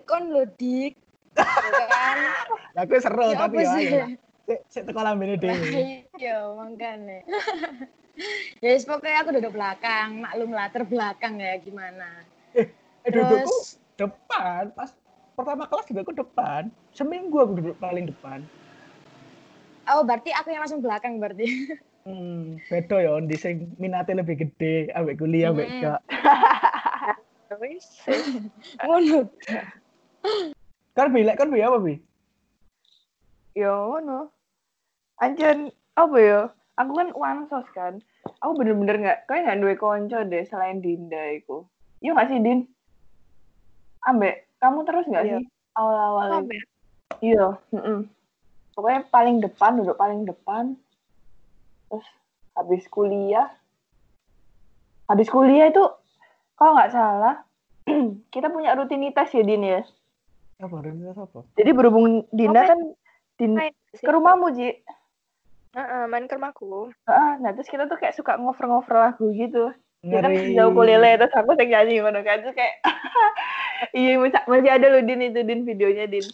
kon 0.08 0.32
lo 0.32 0.48
dik. 0.56 0.96
Ya 1.36 1.84
kan? 1.92 2.16
Aku 2.88 2.96
seru 3.04 3.20
Ya 3.28 3.36
tapi 3.36 3.60
ya 3.60 3.72
ayo 3.76 3.92
lah. 4.00 4.10
Sik 4.42 4.60
sik 4.72 4.82
teko 4.88 5.00
lambene 5.04 5.36
Lah, 5.36 5.54
dhewe. 5.54 6.00
Iya, 6.16 6.36
makanya. 6.56 7.18
ya 8.64 8.68
wis 8.72 8.84
pokoknya 8.88 9.24
aku 9.24 9.30
duduk 9.36 9.52
belakang, 9.54 10.24
maklum 10.24 10.50
lah 10.52 10.68
terbelakang 10.72 11.36
ya 11.36 11.56
gimana. 11.60 12.24
Eh 12.56 12.68
dudukku 13.12 13.44
Terus 13.44 13.76
depan 14.00 14.72
pas 14.72 14.90
pertama 15.36 15.68
kelas 15.68 15.84
juga 15.84 16.00
aku 16.00 16.14
depan. 16.16 16.72
Seminggu 16.96 17.36
aku 17.36 17.52
duduk 17.60 17.76
paling 17.76 18.08
depan. 18.08 18.40
Oh 19.90 20.02
berarti 20.06 20.30
aku 20.30 20.48
yang 20.54 20.62
langsung 20.62 20.82
belakang 20.84 21.18
berarti. 21.18 21.46
Hmm, 22.02 22.58
beda 22.66 22.98
ya 22.98 23.14
di 23.22 23.38
sing 23.38 23.78
minate 23.78 24.10
lebih 24.10 24.34
gede, 24.34 24.90
ambek 24.90 25.22
kuliah 25.22 25.54
ambek 25.54 25.70
Hmm. 25.70 25.82
gak. 25.86 26.00
wis 27.62 27.86
Ngono. 28.82 29.30
Kan 30.98 31.14
bilek 31.14 31.38
kan 31.38 31.54
bi 31.54 31.62
apa 31.62 31.78
bi? 31.78 32.02
Ya 33.54 33.70
ngono. 33.70 34.34
Anjen 35.22 35.70
apa 35.94 36.16
ya? 36.18 36.40
Aku 36.74 36.90
kan 36.90 37.14
wansos 37.14 37.70
kan. 37.70 38.02
Aku 38.42 38.58
bener-bener 38.58 38.98
nggak, 38.98 39.18
kayak 39.30 39.42
nggak 39.46 39.58
duwe 39.62 39.74
konco 39.78 40.18
deh 40.26 40.42
selain 40.50 40.82
Dinda 40.82 41.22
itu. 41.38 41.62
Iya 42.02 42.18
nggak 42.18 42.28
sih 42.34 42.38
Din? 42.42 42.66
Ambek, 44.10 44.50
kamu 44.58 44.82
terus 44.82 45.06
nggak 45.06 45.22
Iya. 45.22 45.38
sih 45.38 45.46
awal-awal? 45.78 46.26
itu? 46.26 46.34
Amel 46.34 46.60
Iya. 47.22 47.46
Pokoknya 48.72 49.04
paling 49.12 49.44
depan, 49.44 49.80
duduk 49.80 49.96
paling 50.00 50.24
depan. 50.24 50.76
Terus 51.92 52.06
habis 52.56 52.84
kuliah, 52.88 53.52
habis 55.08 55.28
kuliah 55.28 55.68
itu 55.68 55.84
kalau 56.56 56.76
nggak 56.76 56.92
salah 56.92 57.36
kita 58.34 58.48
punya 58.48 58.72
rutinitas 58.72 59.28
ya 59.32 59.44
Din 59.44 59.64
ya. 59.64 59.80
Apa 60.60 60.80
rutinitas 60.80 61.16
apa? 61.20 61.44
Jadi 61.56 61.70
berhubung 61.76 62.24
Dinda 62.32 62.64
Apa? 62.64 62.70
kan 62.72 62.80
Din 63.36 63.60
ke 63.92 64.10
rumahmu 64.10 64.56
Ji. 64.56 64.72
Heeh, 65.72 66.04
main 66.04 66.28
ke 66.28 66.36
rumahku 66.36 66.92
Ah, 67.08 67.40
nah 67.40 67.56
terus 67.56 67.68
kita 67.68 67.88
tuh 67.88 67.96
kayak 67.96 68.12
suka 68.12 68.36
ngover-ngover 68.36 68.92
lagu 68.92 69.32
gitu. 69.32 69.72
Dia 70.02 70.18
kan 70.18 70.34
Ngeri. 70.34 70.58
jauh 70.58 70.74
ukulele 70.74 71.14
terus 71.14 71.30
aku 71.30 71.54
sing 71.54 71.70
nyanyi 71.70 72.02
ngono 72.02 72.26
kan 72.26 72.42
terus 72.42 72.58
kayak 72.58 72.74
iya 73.98 74.18
masih, 74.18 74.42
masih 74.50 74.70
ada 74.74 74.86
loh 74.90 75.02
Din 75.06 75.22
itu 75.30 75.40
Din 75.46 75.62
videonya 75.62 76.10
Din. 76.10 76.26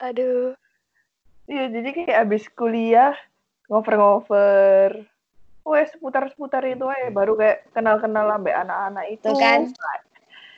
aduh 0.00 0.56
Iya 1.50 1.66
jadi 1.66 1.88
kayak 1.90 2.18
abis 2.30 2.46
kuliah 2.54 3.18
ngover-ngover. 3.66 5.02
Wes 5.66 5.90
seputar-seputar 5.92 6.62
itu 6.66 6.86
aja 6.86 7.10
baru 7.10 7.34
kayak 7.34 7.74
kenal-kenal 7.74 8.30
sampai 8.30 8.54
anak-anak 8.54 9.04
itu. 9.10 9.26
Tuh 9.26 9.38
kan. 9.38 9.60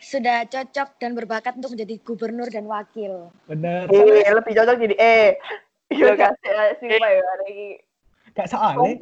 Sudah 0.03 0.45
cocok 0.45 0.89
dan 1.01 1.17
berbakat 1.17 1.57
untuk 1.57 1.73
menjadi 1.75 1.95
gubernur 2.05 2.49
dan 2.53 2.69
wakil. 2.69 3.33
Bener. 3.49 3.89
Eh, 3.89 3.97
Soalnya 3.97 4.33
lebih 4.37 4.53
cocok 4.53 4.77
jadi 4.79 4.97
eh. 5.01 5.31
Iya 5.89 6.13
Iya, 6.13 6.15
kan, 6.17 6.33
sumpah 6.81 7.11
ya 7.13 7.23
hari 7.25 7.47
ini 7.53 7.69
gak 8.33 8.49
soalnya 8.49 8.97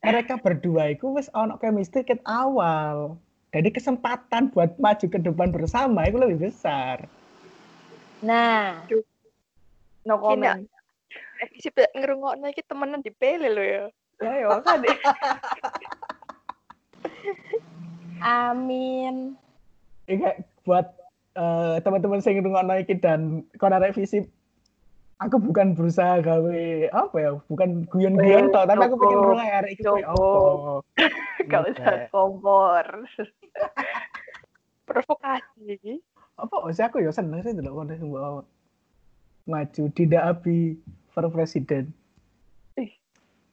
mereka 0.00 0.40
berdua 0.40 0.96
itu 0.96 1.12
wis 1.12 1.28
ono 1.36 1.60
chemistry 1.60 2.00
ket 2.00 2.24
awal. 2.24 3.20
Jadi 3.52 3.68
kesempatan 3.76 4.48
buat 4.54 4.78
maju 4.80 5.04
ke 5.04 5.18
depan 5.20 5.52
bersama 5.52 6.08
itu 6.08 6.16
lebih 6.16 6.48
besar. 6.48 7.04
Nah, 8.24 8.84
No 10.08 10.16
comment. 10.16 10.64
eh 10.64 10.79
sih 11.56 11.70
ngerungokno 11.72 12.46
iki 12.52 12.62
temenan 12.64 13.00
dipele 13.00 13.48
lo 13.50 13.62
ya 13.62 13.84
Ya, 14.20 14.36
ya 14.36 14.46
makanya. 14.52 14.92
amin. 18.20 19.32
Kayak 20.04 20.44
buat 20.68 20.92
eh, 21.40 21.80
teman-teman 21.80 22.20
sing 22.20 22.36
ngrungokno 22.36 22.84
iki 22.84 23.00
dan 23.00 23.48
kono 23.56 23.80
revisi 23.80 24.28
aku 25.20 25.40
bukan 25.40 25.72
berusaha 25.72 26.20
gawe 26.20 26.64
apa 26.92 27.16
ya, 27.16 27.30
bukan 27.48 27.88
guyon-guyon 27.88 28.48
Eh, 28.48 28.52
tok, 28.52 28.64
tapi 28.68 28.84
aku 28.84 28.96
pengen 29.00 29.16
ngrungokno 29.24 29.44
arek 29.44 29.70
iki 29.72 29.82
koyo 29.88 30.04
apa. 30.04 30.28
Gak 31.50 31.60
Iya, 31.64 31.72
usah 31.72 31.96
kompor. 32.12 32.86
provokasi 34.90 36.02
apa 36.34 36.54
oh, 36.56 36.72
sih 36.74 36.82
aku 36.82 36.98
ya 36.98 37.14
seneng 37.14 37.46
sih 37.46 37.54
delok 37.54 37.78
konten 37.78 37.94
sing 37.94 38.10
maju 38.10 39.82
tidak 39.94 40.22
abi 40.26 40.74
for 41.10 41.26
presiden 41.30 41.94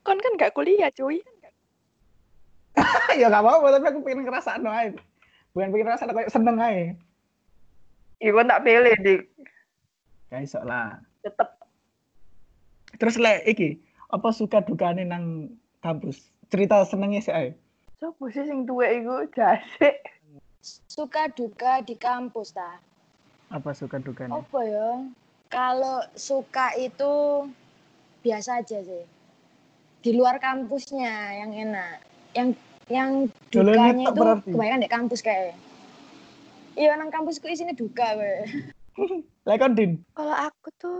kon 0.08 0.24
kan 0.24 0.40
gak 0.40 0.56
kuliah 0.56 0.88
cuy. 0.96 1.20
Kan 1.20 1.52
ya 3.20 3.28
gak 3.28 3.44
apa-apa 3.44 3.76
tapi 3.76 3.86
aku 3.92 4.00
pengen 4.08 4.24
ngerasa 4.24 4.56
aja. 4.56 4.96
Bukan 5.52 5.76
pengen 5.76 5.86
ngerasa 5.92 6.08
kayak 6.08 6.32
seneng 6.32 6.56
aja. 6.64 6.96
Iku 8.24 8.40
tak 8.48 8.64
pilih 8.64 8.96
dik. 9.04 9.22
kayak 10.32 10.48
iso 10.48 10.64
lah. 10.64 11.04
Tetep. 11.28 11.60
Terus 12.98 13.20
le 13.20 13.44
iki 13.44 13.84
apa 14.08 14.32
suka 14.32 14.64
dukane 14.64 15.04
nang 15.04 15.52
kampus? 15.84 16.32
Cerita 16.48 16.88
senengnya 16.88 17.20
sih 17.20 17.36
ae. 17.36 17.50
Sopo 18.00 18.32
sih 18.32 18.48
sing 18.48 18.64
tuwek 18.64 19.04
iku 19.04 19.28
jasik. 19.36 20.00
Suka 20.64 21.28
duka 21.36 21.84
di 21.84 22.00
kampus 22.00 22.56
ta. 22.56 22.80
apa 23.48 23.72
suka 23.72 24.00
dukane? 24.00 24.32
Apa 24.32 24.60
ya? 24.64 25.04
Kalau 25.48 26.04
suka 26.14 26.76
itu 26.76 27.46
biasa 28.24 28.62
aja 28.64 28.84
sih. 28.84 29.04
Di 30.04 30.12
luar 30.16 30.40
kampusnya 30.40 31.40
yang 31.44 31.52
enak. 31.56 32.04
Yang 32.36 32.48
yang 32.88 33.12
dukanya 33.52 34.08
itu 34.08 34.12
berarti? 34.16 34.50
kebanyakan 34.52 34.84
di 34.84 34.90
kampus 34.92 35.20
kayak. 35.24 35.56
Iya, 36.78 36.94
nang 36.96 37.10
kampusku 37.10 37.50
isinya 37.50 37.74
duka, 37.74 38.16
we. 38.16 38.32
Lah 39.48 39.58
kan 39.58 39.74
din 39.78 40.04
Kalau 40.14 40.36
aku 40.36 40.68
tuh 40.78 41.00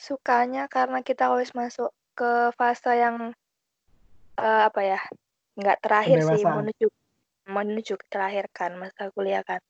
sukanya 0.00 0.66
karena 0.68 1.00
kita 1.04 1.28
harus 1.28 1.52
masuk 1.52 1.92
ke 2.16 2.52
fase 2.56 2.92
yang 2.96 3.32
eh, 4.36 4.62
apa 4.66 4.80
ya 4.80 5.00
nggak 5.56 5.78
terakhir 5.84 6.18
sih 6.24 6.44
menuju 6.44 6.86
menuju 7.48 7.94
ke 8.00 8.06
terakhir 8.08 8.48
kan 8.52 8.76
masa 8.76 9.12
kuliah 9.12 9.44
kan. 9.44 9.60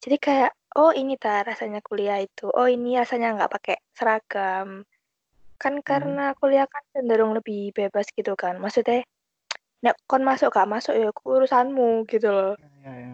Jadi 0.00 0.16
kayak 0.16 0.52
oh 0.80 0.90
ini 0.96 1.14
ta 1.20 1.44
rasanya 1.44 1.80
kuliah 1.84 2.18
itu. 2.24 2.48
Oh 2.48 2.68
ini 2.68 2.96
rasanya 2.96 3.36
nggak 3.36 3.52
pakai 3.52 3.76
seragam. 3.92 4.68
Kan 5.60 5.74
karena 5.84 6.32
kuliah 6.40 6.64
kan 6.64 6.82
cenderung 6.96 7.36
lebih 7.36 7.76
bebas 7.76 8.08
gitu 8.16 8.32
kan. 8.32 8.56
Maksudnya 8.56 9.04
nek 9.84 9.96
kon 10.08 10.22
masuk 10.24 10.52
gak 10.52 10.68
masuk 10.68 10.92
ya 10.96 11.08
urusanmu 11.12 12.04
gitu 12.08 12.28
loh. 12.28 12.52
ya 12.84 12.92
ya 12.96 13.12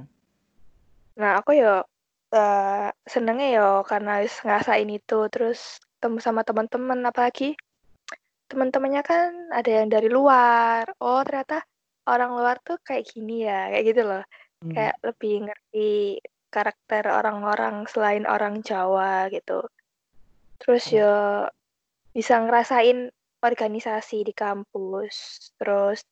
Nah, 1.16 1.40
aku 1.40 1.50
ya 1.56 1.82
eh, 2.34 2.88
senengnya 3.06 3.46
ya 3.56 3.66
karena 3.90 4.22
wis 4.22 4.34
ngerasain 4.44 4.90
itu 4.90 5.18
terus 5.32 5.78
ketemu 5.96 6.18
sama 6.20 6.42
teman-teman 6.44 7.00
apalagi 7.08 7.56
teman-temannya 8.50 9.02
kan 9.02 9.30
ada 9.50 9.70
yang 9.70 9.88
dari 9.90 10.08
luar. 10.10 10.86
Oh, 11.02 11.22
ternyata 11.26 11.62
orang 12.06 12.30
luar 12.38 12.56
tuh 12.62 12.78
kayak 12.86 13.04
gini 13.10 13.46
ya, 13.48 13.70
kayak 13.74 13.84
gitu 13.90 14.02
loh. 14.06 14.22
Hmm. 14.62 14.70
Kayak 14.74 14.96
lebih 15.02 15.34
ngerti 15.50 15.90
karakter 16.50 17.06
orang-orang 17.10 17.84
selain 17.90 18.24
orang 18.24 18.62
Jawa 18.62 19.28
gitu. 19.30 19.66
Terus 20.62 20.84
ya 20.90 21.46
bisa 22.16 22.40
ngerasain 22.40 23.12
organisasi 23.44 24.24
di 24.24 24.32
kampus, 24.32 25.48
terus 25.60 26.02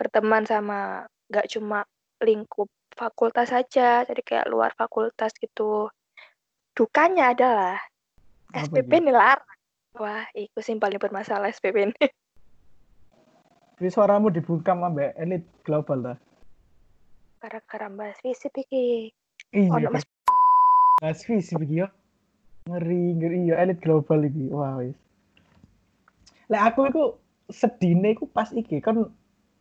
berteman 0.00 0.48
sama 0.48 1.04
nggak 1.28 1.46
cuma 1.52 1.84
lingkup 2.24 2.66
fakultas 2.96 3.52
saja, 3.52 4.02
jadi 4.08 4.22
kayak 4.24 4.50
luar 4.50 4.72
fakultas 4.74 5.36
gitu. 5.36 5.92
Dukanya 6.72 7.36
adalah 7.36 7.76
Apa 8.50 8.66
SPP 8.66 8.90
ini 8.98 9.12
larang. 9.14 9.46
Wah, 9.98 10.26
itu 10.34 10.58
sih 10.62 10.78
paling 10.78 10.98
bermasalah 11.02 11.50
SPP 11.50 11.76
ini. 11.76 12.04
Jadi 13.80 13.88
suaramu 13.96 14.28
dibungkam 14.28 14.84
ambek 14.84 15.16
elit 15.16 15.40
global 15.64 16.04
ta 16.04 16.14
Gara-gara 17.40 17.88
bahas 17.88 18.20
fisip 18.20 18.52
iki. 18.60 19.08
Iya. 19.54 19.70
Ono 19.70 19.88
Mas 19.94 20.04
Mas 21.00 21.20
visi 21.24 21.54
iki 21.56 21.82
yo. 21.82 21.88
Ngeri 22.68 23.16
ngeri 23.18 23.38
yo. 23.50 23.54
Elit 23.56 23.78
global 23.82 24.26
iki 24.26 24.50
wah 24.52 24.80
wis. 24.80 24.96
Lek 26.50 26.62
aku 26.72 26.80
iku 26.90 27.04
sedine 27.50 28.14
iku 28.14 28.26
pas 28.30 28.50
iki 28.54 28.82
kan 28.82 29.06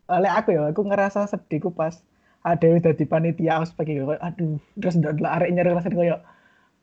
eh, 0.10 0.19
lek 0.19 0.34
aku 0.34 0.49
ya 0.54 0.69
aku 0.69 0.82
ngerasa 0.86 1.30
sedih 1.30 1.60
ku 1.63 1.69
pas 1.73 2.02
ada 2.45 2.63
yang 2.65 2.82
dadi 2.82 3.06
panitia 3.06 3.62
ospek 3.62 3.88
iki. 3.89 4.02
Kayak 4.06 4.21
aduh 4.21 4.58
terus 4.78 4.95
ndak 4.99 5.17
ndak 5.17 5.34
arek 5.41 5.49
nyari 5.54 5.69
rasane 5.73 5.95
koyo 5.95 6.17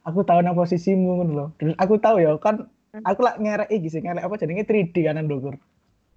aku 0.06 0.22
tahu 0.22 0.38
nang 0.42 0.54
posisimu 0.54 1.22
ngono 1.22 1.32
lho. 1.34 1.46
Dan 1.58 1.74
aku 1.78 1.98
tahu 1.98 2.22
ya 2.22 2.34
kan 2.38 2.70
aku 3.04 3.20
lak 3.20 3.36
ngerek 3.42 3.68
iki 3.68 3.88
sih 3.92 4.00
ngerek 4.00 4.24
apa 4.24 4.34
jenenge 4.40 4.64
3D 4.64 4.94
kanan 5.04 5.28
ndukur 5.28 5.58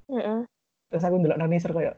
Heeh. 0.08 0.46
terus 0.94 1.04
aku 1.04 1.16
ndelok 1.20 1.38
nang 1.42 1.50
Niser 1.52 1.74
koyo 1.76 1.92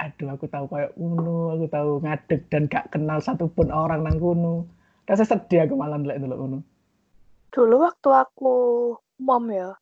aduh 0.00 0.32
aku 0.32 0.48
tahu 0.48 0.64
koyo 0.64 0.88
ngono 0.96 1.52
aku 1.54 1.66
tahu 1.68 1.90
ngadeg 2.00 2.40
dan 2.48 2.64
gak 2.72 2.88
kenal 2.88 3.20
satupun 3.20 3.68
orang 3.68 4.00
nang 4.00 4.16
kono 4.16 4.64
rasa 5.04 5.28
sedih 5.28 5.68
aku 5.68 5.76
malah 5.76 6.00
ndelok 6.00 6.16
ndelok 6.16 6.40
ngono 6.40 6.58
Dulu 7.50 7.82
waktu 7.82 8.08
aku 8.14 8.54
mom 9.26 9.50
ya, 9.50 9.74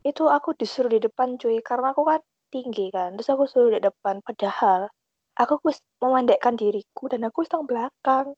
itu 0.00 0.24
aku 0.32 0.56
disuruh 0.56 0.88
di 0.88 1.04
depan 1.04 1.36
cuy, 1.36 1.60
karena 1.60 1.92
aku 1.92 2.08
kan 2.08 2.24
tinggi 2.48 2.88
kan, 2.88 3.20
terus 3.20 3.28
aku 3.28 3.44
suruh 3.44 3.76
di 3.76 3.84
depan, 3.84 4.24
padahal 4.24 4.88
aku 5.36 5.60
wis 5.68 5.76
memandekkan 6.00 6.56
diriku 6.56 7.12
dan 7.12 7.28
aku 7.28 7.44
sedang 7.44 7.68
belakang. 7.68 8.32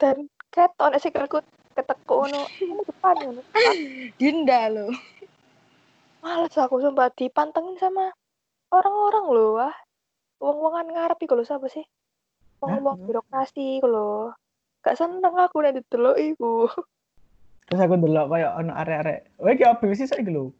Dan 0.00 0.32
keton 0.48 0.96
sikilku 0.96 1.44
ketekuk 1.76 2.24
ngono, 2.24 2.48
kamu 2.56 2.82
depan 2.88 3.14
ngono. 3.20 3.40
Dinda 4.18 4.72
loh. 4.72 4.96
Males 6.24 6.56
aku 6.56 6.80
sumpah 6.80 7.12
dipantengin 7.12 7.76
sama 7.76 8.16
orang-orang 8.72 9.26
loh, 9.28 9.48
wah. 9.60 9.76
Wong-wongan 10.42 10.90
ngarep 10.90 11.22
iku 11.22 11.38
lho 11.38 11.46
siapa 11.46 11.70
sih? 11.70 11.86
Hah? 12.62 12.78
birokrasi 12.82 13.78
iku 13.78 13.86
lho. 13.86 14.34
Gak 14.82 14.98
seneng 14.98 15.34
aku 15.38 15.62
nek 15.62 15.78
didelok 15.78 16.18
iku. 16.18 16.66
terus 17.72 17.88
aku 17.88 17.96
ndelok 17.96 18.28
koyo 18.28 18.52
ono 18.52 18.72
arek-arek 18.76 19.32
wae 19.40 19.56
iki 19.56 19.64
apa 19.64 19.80
sih 19.96 20.04
saiki 20.04 20.28
lho 20.28 20.52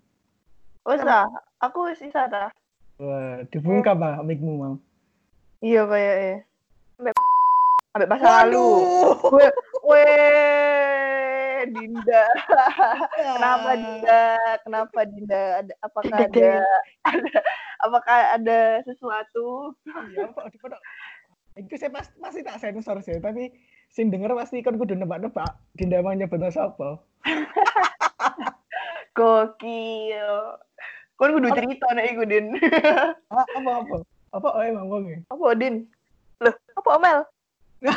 lah, 0.88 1.28
aku 1.60 1.92
wis 1.92 2.00
isa 2.00 2.24
ta. 2.24 2.48
wah 2.96 3.44
dibungkam 3.52 4.00
ah 4.00 4.24
mikmu 4.24 4.56
mau 4.56 4.80
Iya 5.62 5.86
kayak 5.86 6.16
eh. 6.26 6.38
Ambek 6.98 7.14
ambek 7.94 8.08
masa 8.10 8.26
lalu. 8.42 8.82
Weh, 9.86 11.62
Dinda. 11.70 12.24
Kenapa 13.38 13.70
Dinda? 13.78 14.22
Kenapa 14.66 14.98
Dinda? 15.06 15.42
Ada 15.62 15.74
apakah 15.86 16.18
ada 16.18 16.66
ada 17.06 17.38
apakah 17.82 18.38
ada 18.38 18.80
sesuatu? 18.86 19.74
iya 20.14 20.30
kok 20.30 20.46
di 20.54 20.58
kono 20.62 20.78
itu 21.58 21.76
saya 21.76 21.92
pasti 21.92 22.16
pasti 22.16 22.40
tak 22.40 22.58
sensor 22.64 22.96
sih 23.04 23.20
tapi 23.20 23.52
sing 23.92 24.08
denger 24.08 24.32
pasti 24.32 24.64
kan 24.64 24.80
kudu 24.80 24.96
nebak-nebak 24.96 25.52
dinda 25.76 26.00
mau 26.00 26.16
nyebut 26.16 26.40
sapa 26.48 26.96
Gokil. 29.12 30.56
Kon 31.20 31.36
kudu 31.36 31.52
cerita 31.52 31.84
nek 31.92 32.16
iku, 32.16 32.24
Din. 32.24 32.56
Ah, 33.28 33.44
apa 33.44 33.70
apa 33.84 33.96
apa 34.32 34.48
oh 34.48 34.64
emang 34.64 34.88
wong 34.88 35.04
e? 35.12 35.20
Apa, 35.28 35.52
Din? 35.52 35.84
Loh, 36.40 36.54
apa 36.80 36.88
Omel? 36.96 37.18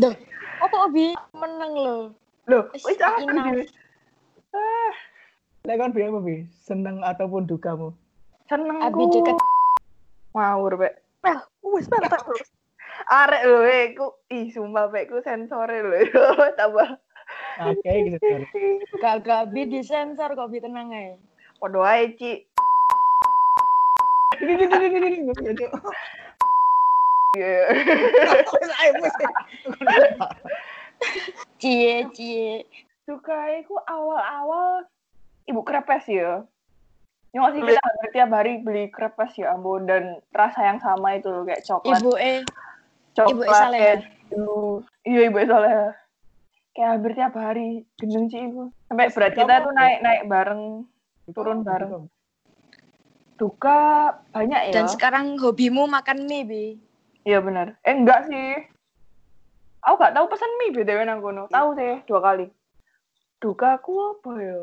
Duh, 0.00 0.14
apa 0.62 0.76
Obi 0.86 1.18
menang 1.34 1.72
loh. 1.74 2.02
Loh, 2.46 2.70
Wis 2.70 2.94
aku. 3.02 3.26
Lek 5.68 5.92
biar 5.92 6.08
apa 6.08 6.24
bi 6.24 6.48
seneng 6.64 7.04
ataupun 7.04 7.44
dukamu 7.44 7.92
Seneng 8.48 8.80
Abi 8.80 9.04
deket 9.12 9.36
Ngawur, 10.32 10.80
Bek. 10.80 10.96
Mel, 11.20 11.44
wis 11.60 11.84
Mel 11.92 12.08
tak 12.08 12.24
terus. 12.24 12.48
Arek 13.12 13.44
lho, 13.44 13.60
eh, 13.68 13.92
ku 13.92 14.16
ih 14.32 14.48
sumpah 14.48 14.88
Bek, 14.88 15.12
ku 15.12 15.20
sensore 15.20 15.84
lho. 15.84 16.08
Tambah 16.58 16.88
oke 17.60 17.84
gitu 17.84 18.16
kan 19.04 19.20
gak 19.20 19.52
Bi 19.52 19.68
disensor 19.68 20.32
kok 20.32 20.48
Bi 20.48 20.64
tenang 20.64 20.88
aja. 20.88 21.20
podo 21.60 21.84
ae, 21.84 22.16
Ci. 22.16 22.48
ini 24.40 24.52
ini 24.56 24.64
ini 24.72 24.86
ini 24.88 25.08
ini 25.20 25.32
ini 25.36 25.66
Iya. 27.36 27.68
Cie 31.60 32.08
cie. 32.16 32.64
Sukai 33.04 33.68
ku 33.68 33.76
awal-awal 33.84 34.88
ibu 35.48 35.60
krepes 35.64 36.04
ya. 36.12 36.44
Nyok 37.32 37.48
sih 37.52 37.60
kita 37.60 37.80
hampir 37.80 38.08
tiap 38.12 38.30
hari 38.32 38.52
beli 38.60 38.88
krepes 38.92 39.36
ya 39.36 39.56
ampun 39.56 39.84
dan 39.88 40.20
rasa 40.32 40.64
yang 40.64 40.80
sama 40.80 41.16
itu 41.16 41.28
loh 41.28 41.44
kayak 41.44 41.64
coklat. 41.64 42.00
Ibu 42.00 42.12
eh 42.20 42.40
coklat 43.16 43.32
Ibu 43.32 43.42
Saleh. 43.48 43.80
keju. 44.28 44.48
Iya 45.04 45.20
ibu 45.28 45.38
Saleh. 45.44 45.92
Kayak 46.72 46.88
hampir 46.94 47.12
tiap 47.16 47.34
hari 47.36 47.68
gendeng 48.00 48.26
sih 48.32 48.40
ibu. 48.48 48.72
Sampai 48.88 49.12
berat 49.12 49.32
kita 49.36 49.54
tuh 49.64 49.72
apa? 49.72 49.76
naik 49.76 49.98
naik 50.04 50.22
bareng 50.28 50.62
turun 51.32 51.60
bareng. 51.64 52.08
Duka 53.38 53.78
banyak 54.34 54.72
ya. 54.72 54.74
dan 54.74 54.86
sekarang 54.88 55.36
hobimu 55.36 55.84
makan 55.84 56.24
mie 56.24 56.44
Bi. 56.48 56.64
Iya 57.28 57.44
benar. 57.44 57.76
Eh 57.84 57.92
enggak 57.92 58.24
sih. 58.28 58.56
Aku 59.84 59.94
gak 60.00 60.16
tahu 60.16 60.26
pesan 60.32 60.50
mie 60.58 60.74
btw 60.74 61.00
nang 61.04 61.20
kono. 61.20 61.46
Tahu 61.52 61.76
sih 61.76 62.02
dua 62.08 62.20
kali. 62.24 62.48
Duka 63.38 63.78
aku 63.78 64.16
apa 64.16 64.32
ya? 64.42 64.60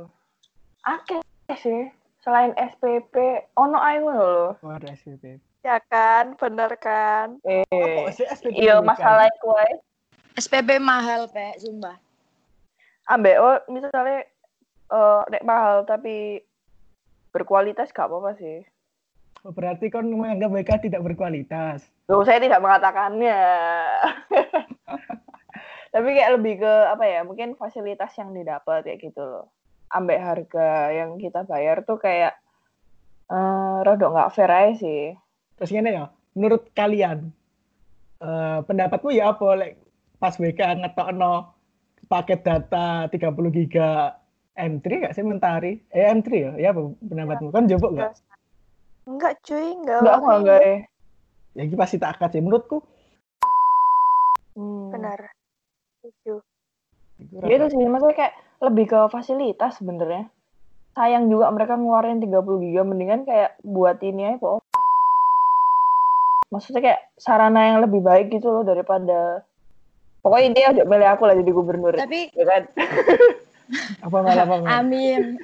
Akeh 0.86 1.20
sih. 1.58 1.90
Selain 2.22 2.54
SPP, 2.58 3.14
ono 3.54 3.78
ae 3.78 4.02
ngono 4.02 4.22
lho. 4.26 4.48
Waduh, 4.66 4.90
SPP. 4.94 5.38
Ya 5.62 5.78
kan, 5.90 6.38
bener 6.38 6.74
kan? 6.78 7.38
Eh, 7.46 7.66
Apa 7.70 8.10
sih 8.14 8.26
SPP? 8.26 8.54
iya 8.54 8.82
masalah 8.82 9.26
iku 9.30 9.54
ae. 9.58 9.74
SPP 10.38 10.78
mahal 10.78 11.26
Pe, 11.30 11.58
sumpah. 11.58 11.98
Ambek 13.06 13.38
oh 13.38 13.58
misalnya 13.70 14.26
eh 14.90 15.22
nek 15.30 15.46
mahal 15.46 15.86
tapi 15.86 16.42
berkualitas 17.30 17.94
gak 17.94 18.10
apa-apa 18.10 18.38
sih. 18.38 18.66
Oh, 19.46 19.54
Berarti 19.54 19.94
kon 19.94 20.10
menganggap 20.10 20.50
mereka 20.50 20.74
tidak 20.82 21.06
berkualitas. 21.06 21.86
Loh, 22.10 22.26
saya 22.26 22.42
tidak 22.42 22.66
mengatakannya. 22.66 23.42
Tapi 25.94 26.08
kayak 26.12 26.34
lebih 26.42 26.66
ke 26.66 26.74
apa 26.90 27.06
ya? 27.06 27.22
Mungkin 27.22 27.54
fasilitas 27.54 28.10
yang 28.18 28.34
didapat 28.34 28.84
kayak 28.90 29.06
gitu 29.06 29.22
loh. 29.22 29.46
Ambek 29.90 30.20
harga 30.20 30.68
yang 30.92 31.18
kita 31.18 31.46
bayar 31.46 31.86
tuh 31.86 31.98
kayak 31.98 32.34
eh 33.26 33.78
rada 33.82 34.06
nggak 34.06 34.32
fair 34.32 34.50
aja 34.50 34.74
sih. 34.78 35.04
Terus 35.56 35.72
gini 35.72 35.90
ya, 35.90 36.06
menurut 36.34 36.70
kalian 36.72 37.30
eh, 38.20 38.60
pendapatmu 38.64 39.10
ya 39.10 39.34
apa 39.34 39.48
lek 39.56 39.74
pas 40.16 40.34
WK 40.34 40.62
ngetokno 40.82 41.54
paket 42.06 42.42
data 42.42 43.10
30 43.10 43.18
giga 43.52 44.14
M3 44.56 44.88
gak 45.04 45.14
sih 45.14 45.26
mentari? 45.26 45.82
Eh 45.90 46.06
M3 46.08 46.28
ya? 46.32 46.52
Ya 46.56 46.70
apa 46.72 46.88
pendapatmu? 47.02 47.50
Kan 47.50 47.68
jebok 47.68 47.92
gak? 47.94 48.14
Enggak 49.04 49.36
cuy, 49.44 49.74
enggak. 49.74 50.00
Enggak 50.00 50.18
enggak 50.40 50.62
eh. 50.64 50.80
Ya 51.54 51.62
ini 51.64 51.76
pasti 51.76 51.98
tak 51.98 52.16
akad 52.16 52.32
sih. 52.32 52.42
Menurutku 52.42 52.80
Hmm. 54.56 54.88
Benar. 54.88 55.20
Setuju. 56.00 56.40
itu 57.16 57.36
Ya 57.44 57.60
itu 57.60 57.66
rada- 57.68 57.72
sih, 57.72 57.84
maksudnya 57.84 58.16
kayak 58.16 58.34
lebih 58.66 58.90
ke 58.90 59.00
fasilitas 59.14 59.78
sebenarnya. 59.78 60.30
Sayang 60.96 61.28
juga 61.28 61.52
mereka 61.52 61.76
ngeluarin 61.76 62.24
30 62.24 62.64
giga 62.64 62.82
mendingan 62.88 63.28
kayak 63.28 63.60
buat 63.62 64.00
ini 64.00 64.36
aja 64.36 64.38
kok. 64.40 64.64
Maksudnya 66.50 66.82
kayak 66.82 67.02
sarana 67.20 67.76
yang 67.76 67.78
lebih 67.84 68.00
baik 68.00 68.32
gitu 68.32 68.48
loh 68.48 68.64
daripada 68.64 69.44
pokoknya 70.24 70.46
intinya 70.50 70.70
aja 70.72 70.84
milih 70.88 71.10
aku 71.12 71.24
lah 71.28 71.36
jadi 71.36 71.52
gubernur. 71.52 71.94
Tapi 72.00 72.32
Ya 72.32 72.46
kan? 72.48 72.64
apa 74.06 74.18
malah 74.22 74.46
apa 74.46 74.56
amin. 74.82 75.42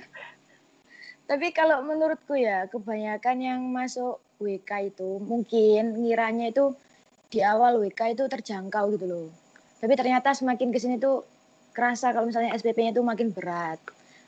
Tapi 1.32 1.56
kalau 1.56 1.80
menurutku 1.88 2.36
ya, 2.36 2.68
kebanyakan 2.68 3.38
yang 3.40 3.62
masuk 3.72 4.20
WK 4.44 4.92
itu 4.92 5.16
mungkin 5.24 6.04
ngiranya 6.04 6.52
itu 6.52 6.76
di 7.32 7.40
awal 7.40 7.80
WK 7.80 8.20
itu 8.20 8.28
terjangkau 8.28 8.92
gitu 9.00 9.06
loh. 9.08 9.28
Tapi 9.80 9.96
ternyata 9.96 10.36
semakin 10.36 10.76
ke 10.76 10.78
sini 10.84 11.00
tuh 11.00 11.24
kerasa 11.72 12.12
kalau 12.12 12.28
misalnya 12.28 12.56
SPP-nya 12.56 12.92
itu 12.96 13.04
makin 13.04 13.32
berat. 13.32 13.80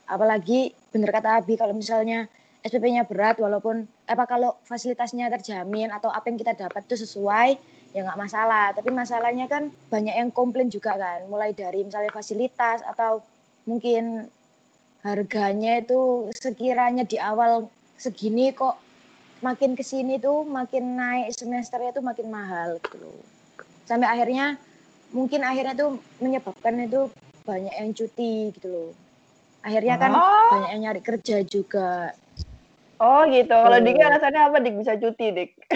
Apalagi 0.04 0.72
bener 0.92 1.08
kata 1.12 1.40
Abi 1.40 1.56
kalau 1.56 1.72
misalnya 1.72 2.28
SPP-nya 2.64 3.04
berat 3.04 3.36
walaupun 3.36 3.84
apa 4.08 4.24
kalau 4.24 4.56
fasilitasnya 4.64 5.28
terjamin 5.28 5.92
atau 5.92 6.08
apa 6.08 6.32
yang 6.32 6.40
kita 6.40 6.56
dapat 6.56 6.88
itu 6.88 7.04
sesuai 7.04 7.60
ya 7.92 8.00
nggak 8.04 8.20
masalah. 8.20 8.72
Tapi 8.72 8.88
masalahnya 8.88 9.46
kan 9.48 9.68
banyak 9.92 10.16
yang 10.16 10.30
komplain 10.32 10.72
juga 10.72 10.96
kan, 10.96 11.28
mulai 11.28 11.52
dari 11.52 11.84
misalnya 11.84 12.10
fasilitas 12.10 12.80
atau 12.84 13.20
mungkin 13.68 14.28
harganya 15.04 15.84
itu 15.84 16.32
sekiranya 16.32 17.04
di 17.04 17.20
awal 17.20 17.68
segini 18.00 18.56
kok 18.56 18.80
makin 19.44 19.76
ke 19.76 19.84
sini 19.84 20.16
tuh 20.16 20.48
makin 20.48 20.96
naik 20.96 21.36
semesternya 21.36 21.92
tuh 21.92 22.04
makin 22.04 22.32
mahal 22.32 22.80
gitu. 22.80 23.12
Sampai 23.84 24.08
akhirnya 24.08 24.56
mungkin 25.12 25.44
akhirnya 25.44 25.76
tuh 25.76 26.00
menyebabkan 26.18 26.80
itu 26.88 27.12
banyak 27.44 27.74
yang 27.76 27.92
cuti 27.92 28.50
gitu 28.56 28.66
loh. 28.68 28.90
Akhirnya 29.60 30.00
kan 30.00 30.10
Oh. 30.16 30.48
banyak 30.52 30.70
yang 30.76 30.82
nyari 30.88 31.00
kerja 31.04 31.44
juga. 31.44 32.16
Oh 32.96 33.24
gitu. 33.28 33.52
Kalau. 33.52 33.78
Dik 33.80 34.00
alasannya 34.00 34.40
apa 34.48 34.56
Dik 34.64 34.74
bisa 34.80 34.96
cuti 34.96 35.26
Dik? 35.32 35.50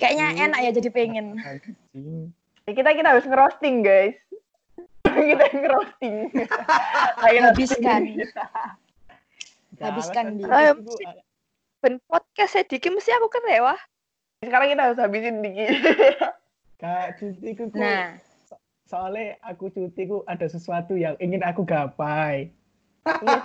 Kayaknya 0.00 0.26
enak 0.50 0.60
ya 0.60 0.70
jadi 0.74 0.90
pengen. 0.90 1.26
Ya, 2.66 2.72
kita 2.78 2.90
kita 2.98 3.08
harus 3.14 3.26
ngerosting 3.26 3.86
guys. 3.86 4.18
kita 5.30 5.44
ngerosting. 5.54 6.14
Ayo, 7.26 7.38
Habiskan. 7.50 8.02
Habiskan, 9.80 9.80
alasan 9.80 10.26
Di. 10.36 10.42
cuti 10.44 10.44
Ayo, 10.44 10.70
ku, 10.76 10.92
ah, 11.06 11.14
Ben 11.80 11.96
podcast 12.04 12.52
saya 12.52 12.64
dikit 12.68 12.92
mesti 12.92 13.08
aku 13.16 13.32
kan 13.32 13.40
lewat. 13.48 13.80
Sekarang 14.44 14.68
kita 14.68 14.82
harus 14.82 14.98
habisin 15.00 15.40
Dik. 15.40 15.56
Kak 16.80 17.16
cuti 17.16 17.48
Nah, 17.76 18.20
soalnya 18.90 19.38
aku 19.46 19.70
cuti 19.70 20.10
ku 20.10 20.26
ada 20.26 20.50
sesuatu 20.50 20.98
yang 20.98 21.14
ingin 21.22 21.46
aku 21.46 21.62
gapai. 21.62 22.50
Iya, 23.06 23.38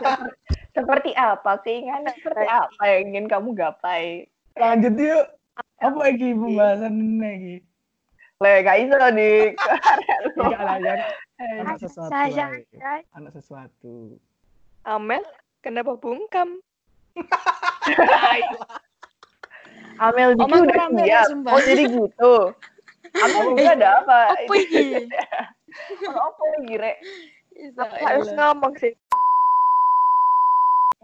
seperti, 0.73 1.13
apa 1.13 1.61
keinginan 1.61 2.11
seperti 2.17 2.49
apa 2.49 2.81
yang 2.89 3.13
ingin 3.13 3.25
kamu 3.29 3.53
gapai? 3.53 4.25
Lanjut 4.57 4.97
yuk. 4.97 5.25
Apa 5.79 6.11
lagi 6.11 6.33
pembahasan 6.33 6.97
ini 6.97 7.15
lagi? 7.21 7.55
Le, 8.43 8.51
gak 8.67 8.77
iso 8.83 8.97
Dik. 8.99 9.51
Enggak 10.35 10.61
lah 10.65 10.77
ya. 10.81 10.95
Anak 11.63 11.77
sesuatu. 11.79 12.11
Anak 13.15 13.31
sesuatu. 13.31 14.19
Amel, 14.83 15.23
kenapa 15.63 15.95
bungkam? 15.95 16.59
Amel 20.03 20.35
Diki 20.35 20.51
udah 20.51 20.83
Amel, 20.91 21.07
siap. 21.07 21.27
Oh 21.47 21.61
jadi 21.63 21.83
gitu. 21.87 22.33
Amel 23.15 23.55
juga 23.55 23.71
ada 23.75 23.89
apa? 24.03 24.17
apa 24.35 24.53
ini? 24.59 25.07
Apa? 26.15 26.43
Aku 27.83 28.03
harus 28.03 28.29
ngomong 28.35 28.73
sih. 28.79 28.93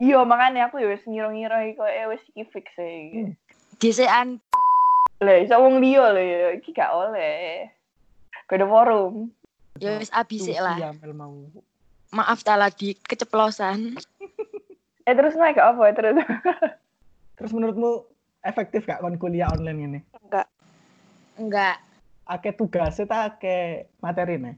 Iya 0.02 0.26
makanya 0.26 0.68
aku 0.68 0.82
ya 0.82 0.90
wis 0.90 1.06
ngira-ngira 1.06 1.62
kok 1.78 1.86
eh 1.86 2.10
wis 2.10 2.24
iki 2.34 2.44
fix 2.50 2.68
e. 2.82 3.32
Desean 3.78 4.42
Lah 5.22 5.38
iso 5.38 5.54
wong 5.62 5.78
liya 5.78 6.10
lho 6.10 6.24
ya 6.24 6.48
iki 6.58 6.74
gak 6.74 6.90
oleh. 6.90 7.70
Kode 8.50 8.66
forum. 8.66 9.30
ya 9.78 10.02
wis 10.02 10.10
abis 10.12 10.50
Tuh, 10.50 10.58
lah. 10.58 10.76
mau. 11.14 11.46
Maaf 12.12 12.42
tak 12.42 12.60
lagi 12.60 12.98
keceplosan. 13.08 13.96
Eh 15.02 15.18
terus 15.18 15.34
naik 15.34 15.58
gak 15.58 15.74
apa 15.74 15.98
terus? 15.98 16.14
Terus 17.34 17.52
menurutmu 17.58 18.06
efektif 18.46 18.86
gak 18.86 19.02
kon 19.02 19.18
kuliah 19.18 19.50
online 19.50 19.80
ini? 19.82 20.00
Enggak. 20.22 20.48
Enggak. 21.42 21.78
Ake 22.32 22.56
tugasnya 22.56 23.04
tak 23.12 23.22
ake 23.36 23.92
materi 24.00 24.40
nih. 24.40 24.56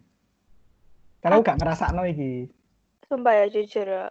Karena 1.25 1.41
aku 1.41 1.47
gak 1.49 1.57
ngerasa 1.57 1.85
iki. 2.13 2.45
Sumpah 3.09 3.33
ya 3.33 3.45
jujur 3.49 3.87
ya. 3.89 4.05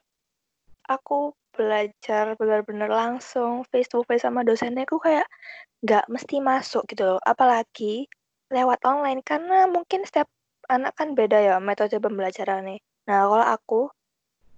Aku 0.91 1.39
belajar 1.55 2.35
benar-benar 2.41 2.91
langsung 2.91 3.63
face 3.71 3.87
to 3.87 4.03
face 4.09 4.25
sama 4.25 4.43
dosennya 4.43 4.89
aku 4.89 4.99
kayak 4.99 5.29
nggak 5.85 6.09
mesti 6.11 6.43
masuk 6.43 6.83
gitu 6.91 7.07
loh. 7.07 7.21
Apalagi 7.23 8.09
lewat 8.51 8.83
online 8.83 9.21
karena 9.23 9.71
mungkin 9.71 10.03
setiap 10.03 10.27
anak 10.67 10.97
kan 10.97 11.13
beda 11.13 11.39
ya 11.39 11.57
metode 11.63 12.01
pembelajarannya. 12.01 12.81
Nah 13.07 13.19
kalau 13.29 13.47
aku 13.47 13.81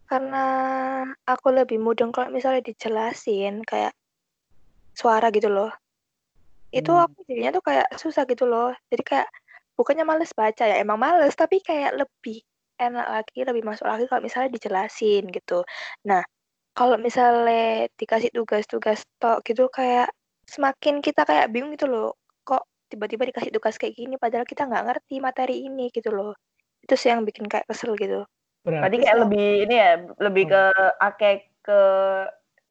karena 0.08 0.44
aku 1.26 1.48
lebih 1.50 1.82
mudeng 1.82 2.14
kalau 2.14 2.30
misalnya 2.30 2.62
dijelasin 2.62 3.66
kayak 3.66 3.92
suara 4.94 5.28
gitu 5.34 5.50
loh. 5.50 5.74
Itu 6.74 6.90
Hmm. 6.90 7.06
aku 7.06 7.18
jadinya 7.30 7.54
tuh 7.54 7.62
kayak 7.62 7.86
susah 7.94 8.26
gitu 8.26 8.44
loh. 8.50 8.74
Jadi 8.90 9.02
kayak 9.06 9.28
bukannya 9.78 10.02
males 10.02 10.34
baca 10.34 10.64
ya, 10.66 10.76
emang 10.82 10.98
males 10.98 11.34
tapi 11.38 11.62
kayak 11.62 11.94
lebih 11.94 12.42
enak 12.74 13.06
lagi, 13.06 13.38
lebih 13.46 13.62
masuk 13.62 13.86
lagi 13.86 14.10
kalau 14.10 14.22
misalnya 14.26 14.50
dijelasin 14.50 15.30
gitu. 15.30 15.62
Nah, 16.10 16.26
kalau 16.74 16.98
misalnya 16.98 17.86
dikasih 17.94 18.34
tugas-tugas 18.34 19.06
tok 19.22 19.46
gitu 19.46 19.70
kayak 19.70 20.10
semakin 20.50 20.98
kita 20.98 21.22
kayak 21.22 21.54
bingung 21.54 21.70
gitu 21.78 21.86
loh. 21.86 22.18
Kok 22.42 22.66
tiba-tiba 22.90 23.30
dikasih 23.30 23.54
tugas 23.54 23.78
kayak 23.78 23.94
gini 23.94 24.18
padahal 24.18 24.42
kita 24.42 24.66
nggak 24.66 24.84
ngerti 24.90 25.22
materi 25.22 25.62
ini 25.70 25.94
gitu 25.94 26.10
loh. 26.10 26.34
Itu 26.82 26.98
sih 26.98 27.14
yang 27.14 27.22
bikin 27.22 27.46
kayak 27.46 27.70
kesel 27.70 27.94
gitu. 27.94 28.26
Berarti 28.66 28.96
kayak 28.98 29.14
selama- 29.14 29.22
lebih 29.30 29.48
ini 29.70 29.74
ya, 29.78 29.92
lebih 30.18 30.44
ke 30.50 30.62
akeh 30.98 31.34
ke 31.62 31.80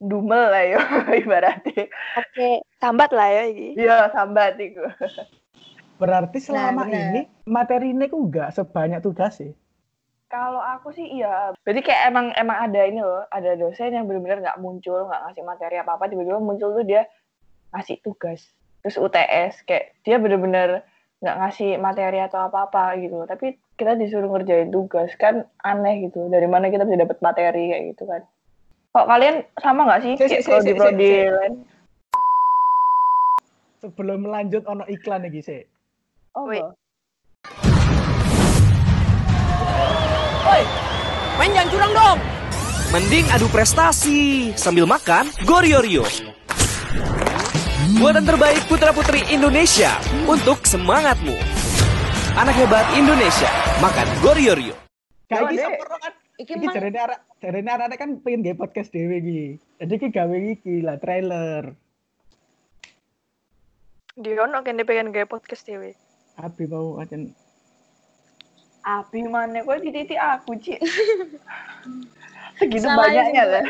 dumel 0.02 0.52
lah 0.52 0.64
ya 0.64 0.80
ibaratnya. 1.24 1.86
Oke, 2.20 2.62
sambat 2.78 3.12
lah 3.14 3.30
ya 3.30 3.44
ini. 3.50 3.78
Iya 3.78 4.10
sambat 4.12 4.60
iku. 4.60 4.84
berarti 6.02 6.42
selama 6.42 6.90
benar. 6.90 7.16
ini 7.16 7.22
materi 7.48 7.96
ini 7.96 8.12
ku 8.12 8.28
gak 8.28 8.52
sebanyak 8.52 9.00
tugas 9.00 9.40
sih. 9.40 9.54
Kalau 10.28 10.60
aku 10.60 10.90
sih 10.90 11.06
iya. 11.06 11.54
Jadi 11.62 11.80
kayak 11.86 12.10
emang 12.10 12.34
emang 12.34 12.58
ada 12.58 12.82
ini 12.90 13.00
loh, 13.00 13.24
ada 13.30 13.54
dosen 13.54 13.94
yang 13.94 14.10
benar-benar 14.10 14.42
nggak 14.42 14.60
muncul, 14.60 15.06
nggak 15.06 15.22
ngasih 15.30 15.44
materi 15.46 15.76
apa-apa, 15.78 16.10
tiba-tiba 16.10 16.42
muncul 16.42 16.74
tuh 16.74 16.82
dia 16.82 17.06
ngasih 17.70 18.02
tugas. 18.02 18.50
Terus 18.82 18.98
UTS 18.98 19.62
kayak 19.70 19.94
dia 20.02 20.18
benar-benar 20.18 20.82
nggak 21.22 21.38
ngasih 21.38 21.78
materi 21.78 22.20
atau 22.20 22.50
apa-apa 22.50 22.98
gitu 22.98 23.22
loh. 23.22 23.30
Tapi 23.30 23.62
kita 23.78 23.94
disuruh 23.94 24.28
ngerjain 24.34 24.74
tugas 24.74 25.14
kan 25.22 25.46
aneh 25.62 26.10
gitu. 26.10 26.26
Dari 26.28 26.50
mana 26.50 26.74
kita 26.74 26.84
bisa 26.84 27.06
dapat 27.06 27.22
materi 27.22 27.70
kayak 27.70 27.84
gitu 27.94 28.04
kan? 28.10 28.26
Kok 28.94 29.10
kalian 29.10 29.42
sama 29.58 29.90
nggak 29.90 30.02
sih 30.06 30.14
Si, 30.22 30.26
si, 30.30 30.38
si, 30.46 30.54
si, 30.54 30.70
si. 30.70 31.10
lain? 31.26 31.54
Sebelum 33.82 34.30
lanjut 34.30 34.62
ono 34.70 34.86
iklan 34.86 35.26
lagi 35.26 35.42
sih. 35.42 35.66
Oh, 36.38 36.46
Wait. 36.46 36.62
Main 41.42 41.52
jangan 41.58 41.70
curang 41.74 41.94
dong. 41.98 42.20
Mending 42.94 43.26
adu 43.34 43.50
prestasi 43.50 44.54
sambil 44.54 44.86
makan 44.86 45.26
Goriorio. 45.42 46.06
Buatan 47.98 48.30
terbaik 48.30 48.62
putra-putri 48.70 49.26
Indonesia 49.34 49.98
untuk 50.30 50.70
semangatmu. 50.70 51.34
Anak 52.38 52.54
hebat 52.62 52.86
Indonesia, 52.94 53.50
makan 53.82 54.06
Goriorio. 54.22 54.78
Kayak 55.34 55.50
sepero 55.58 55.98
kan 55.98 56.14
Iki 56.42 56.58
Iki 56.58 56.74
jarene 56.74 56.98
arek 56.98 57.20
jarene 57.46 57.70
arek 57.70 57.98
kan 58.02 58.18
pengen 58.26 58.42
gawe 58.42 58.58
podcast 58.66 58.90
dhewe 58.90 59.22
iki. 59.22 59.62
Jadi 59.78 59.94
iki 60.02 60.10
gawe 60.10 60.34
iki 60.34 60.82
lah 60.82 60.98
trailer. 60.98 61.78
Dia 64.18 64.42
ono 64.42 64.66
kene 64.66 64.82
pengen 64.82 65.14
gawe 65.14 65.30
podcast 65.30 65.66
dewe. 65.66 65.94
Abi 66.38 66.66
mau 66.66 66.98
acan 66.98 67.34
Abi 68.84 69.24
mana 69.24 69.64
kok 69.64 69.80
di 69.80 69.96
titik 69.96 70.20
aku, 70.20 70.60
Cik. 70.60 70.84
Segitu 72.60 72.84
salah 72.84 73.08
banyaknya 73.08 73.44
lah. 73.48 73.64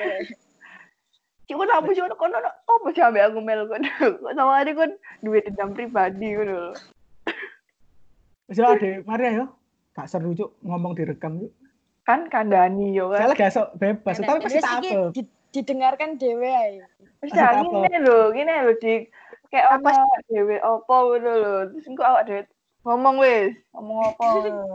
Cik, 1.45 1.53
kok 1.53 1.69
apa 1.69 1.89
sih? 1.93 2.01
Kok 2.01 2.27
nono 2.33 2.49
apa 2.49 2.87
ambil 2.89 3.23
aku 3.29 3.39
mel? 3.45 3.61
Kok 3.69 4.33
sama 4.33 4.65
ada 4.65 4.71
kan 4.73 4.91
duit 5.21 5.45
dendam 5.45 5.77
pribadi 5.77 6.33
kan 6.33 6.49
lho. 6.49 6.73
Wis 8.49 8.57
ade, 8.57 9.05
mari 9.05 9.37
ayo. 9.37 9.53
Gak 9.93 10.09
seru 10.09 10.33
cuk 10.33 10.57
ngomong 10.65 10.97
direkam 10.97 11.37
cuk. 11.45 11.53
Kan 12.03 12.27
kandani 12.27 12.91
yo 12.91 13.11
kan. 13.11 13.31
Saya 13.31 13.39
gak 13.39 13.53
sok 13.55 13.67
bebas, 13.79 14.19
tapi 14.19 14.43
pasti 14.43 14.59
tak 14.59 14.83
di- 14.83 15.33
didengarkan 15.55 16.19
dhewe 16.19 16.49
ae. 16.51 16.83
Wis 17.23 17.31
ngene 17.31 17.97
lho, 18.03 18.35
ngene 18.35 18.53
lho 18.67 18.73
dik. 18.79 19.07
Kayak 19.47 19.79
Apa 19.79 19.89
dhewe 20.27 20.59
apa 20.59 20.95
ngono 20.99 21.31
lho. 21.39 21.55
Terus 21.71 21.85
engko 21.87 22.03
awak 22.03 22.23
dhewe 22.27 22.41
ngomong 22.83 23.15
wis, 23.23 23.55
ngomong 23.71 23.99
apa. 24.11 24.25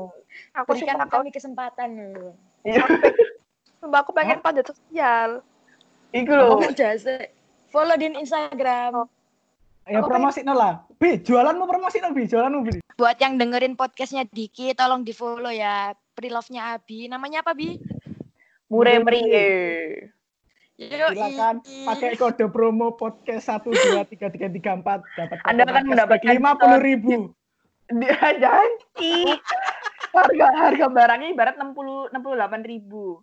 Aku 0.63 0.73
Berikan 0.73 1.05
kami 1.11 1.29
kesempatan 1.29 2.17
lho. 2.17 2.33
Iya. 2.65 2.85
sumpah 3.79 4.03
aku 4.03 4.11
pengen 4.11 4.43
pada 4.43 4.65
sosial. 4.67 5.43
Iku 6.11 6.33
lho. 6.35 6.57
Oh. 6.57 6.61
Follow 7.69 7.97
di 8.01 8.09
Instagram. 8.09 9.07
Ya 9.89 10.05
Aku 10.05 10.09
promosi 10.13 10.45
lah. 10.45 10.85
Bi, 11.01 11.21
jualanmu 11.21 11.65
promosi 11.65 12.01
Bi, 12.13 12.29
jualanmu 12.29 12.61
Bi. 12.65 12.73
Buat 12.97 13.21
yang 13.25 13.41
dengerin 13.41 13.77
podcastnya 13.77 14.29
Diki, 14.29 14.73
tolong 14.77 15.05
di 15.05 15.17
follow 15.17 15.53
ya. 15.53 15.97
Pre-love-nya 16.19 16.75
Abi. 16.75 17.07
Namanya 17.07 17.47
apa, 17.47 17.55
Bi? 17.55 17.79
Mure 18.67 18.99
meriye. 18.99 19.47
Yuk, 20.79 21.11
Silakan 21.11 21.63
pakai 21.87 22.15
kode 22.15 22.47
promo 22.51 22.95
podcast 22.95 23.51
123334 23.67 24.59
dapat 25.15 25.37
Anda 25.43 25.63
akan 25.67 25.85
mendapatkan 25.91 26.35
lima 26.35 26.55
puluh 26.55 26.79
ribu. 26.79 27.15
Dia 27.91 28.35
janji. 28.35 29.39
harga 30.09 30.47
harga 30.51 30.87
barangnya 30.89 31.29
ibarat 31.31 31.55
60 31.59 32.11
68 32.15 32.63
ribu. 32.67 33.23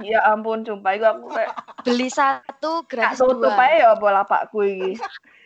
Ya 0.00 0.20
ampun, 0.26 0.62
sumpah 0.62 0.92
itu 0.96 1.04
aku 1.04 1.32
kayak 1.32 1.50
beli 1.82 2.08
satu 2.08 2.84
gratis 2.84 3.18
dua. 3.18 3.56
aja 3.56 3.66
ya 3.72 3.86
apa 3.96 4.06
lapakku 4.12 4.60
ini. 4.62 4.94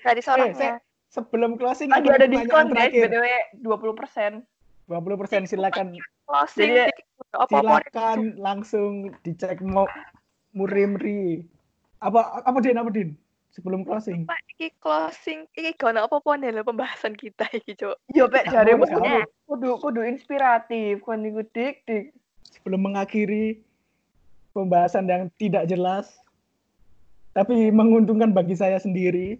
Dari 0.02 0.20
Eh, 0.20 0.52
saya- 0.52 0.82
sebelum 1.08 1.54
closing 1.54 1.88
Lagi 1.88 2.10
ada 2.10 2.26
diskon 2.26 2.68
guys. 2.70 2.90
BTW 2.90 3.24
20%. 3.62 4.42
20% 4.84 5.46
silakan 5.46 5.94
Closing. 6.24 6.70
Jadi- 6.72 7.04
Apa-apa. 7.34 7.82
silakan 7.82 8.18
langsung 8.38 8.92
dicek 9.26 9.58
mau 9.60 9.90
murimri. 10.54 11.42
Apa 11.98 12.46
apa 12.46 12.58
Din 12.62 12.78
apa 12.78 12.90
Din? 12.94 13.18
Sebelum 13.54 13.86
closing. 13.86 14.26
Pak, 14.26 14.38
iki 14.54 14.74
closing. 14.82 15.46
Iki 15.54 15.78
gak 15.78 15.94
ono 15.94 16.10
apa-apa 16.10 16.42
nih 16.42 16.50
lho 16.54 16.62
pembahasan 16.66 17.14
kita 17.14 17.46
iki, 17.54 17.78
Cuk. 17.78 17.94
Yo 18.10 18.26
pek 18.26 18.50
gak 18.50 18.66
kudu 18.66 19.22
kudu 19.46 19.70
kudu 19.78 20.00
inspiratif 20.02 21.02
kan 21.06 21.22
niku 21.22 21.46
dik 21.54 21.86
dik. 21.86 22.10
Sebelum 22.50 22.82
mengakhiri 22.82 23.62
pembahasan 24.54 25.06
yang 25.06 25.30
tidak 25.38 25.66
jelas 25.66 26.18
tapi 27.34 27.70
menguntungkan 27.74 28.30
bagi 28.30 28.54
saya 28.54 28.78
sendiri. 28.78 29.38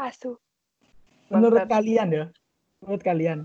Asu. 0.00 0.36
Menurut 1.28 1.64
Mantap. 1.68 1.80
kalian 1.80 2.08
ya, 2.08 2.24
menurut 2.80 3.02
kalian 3.04 3.38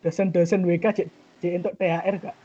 dosen-dosen 0.00 0.64
WK 0.64 0.84
cek 0.96 1.08
untuk 1.48 1.72
THR 1.80 2.14
gak? 2.20 2.36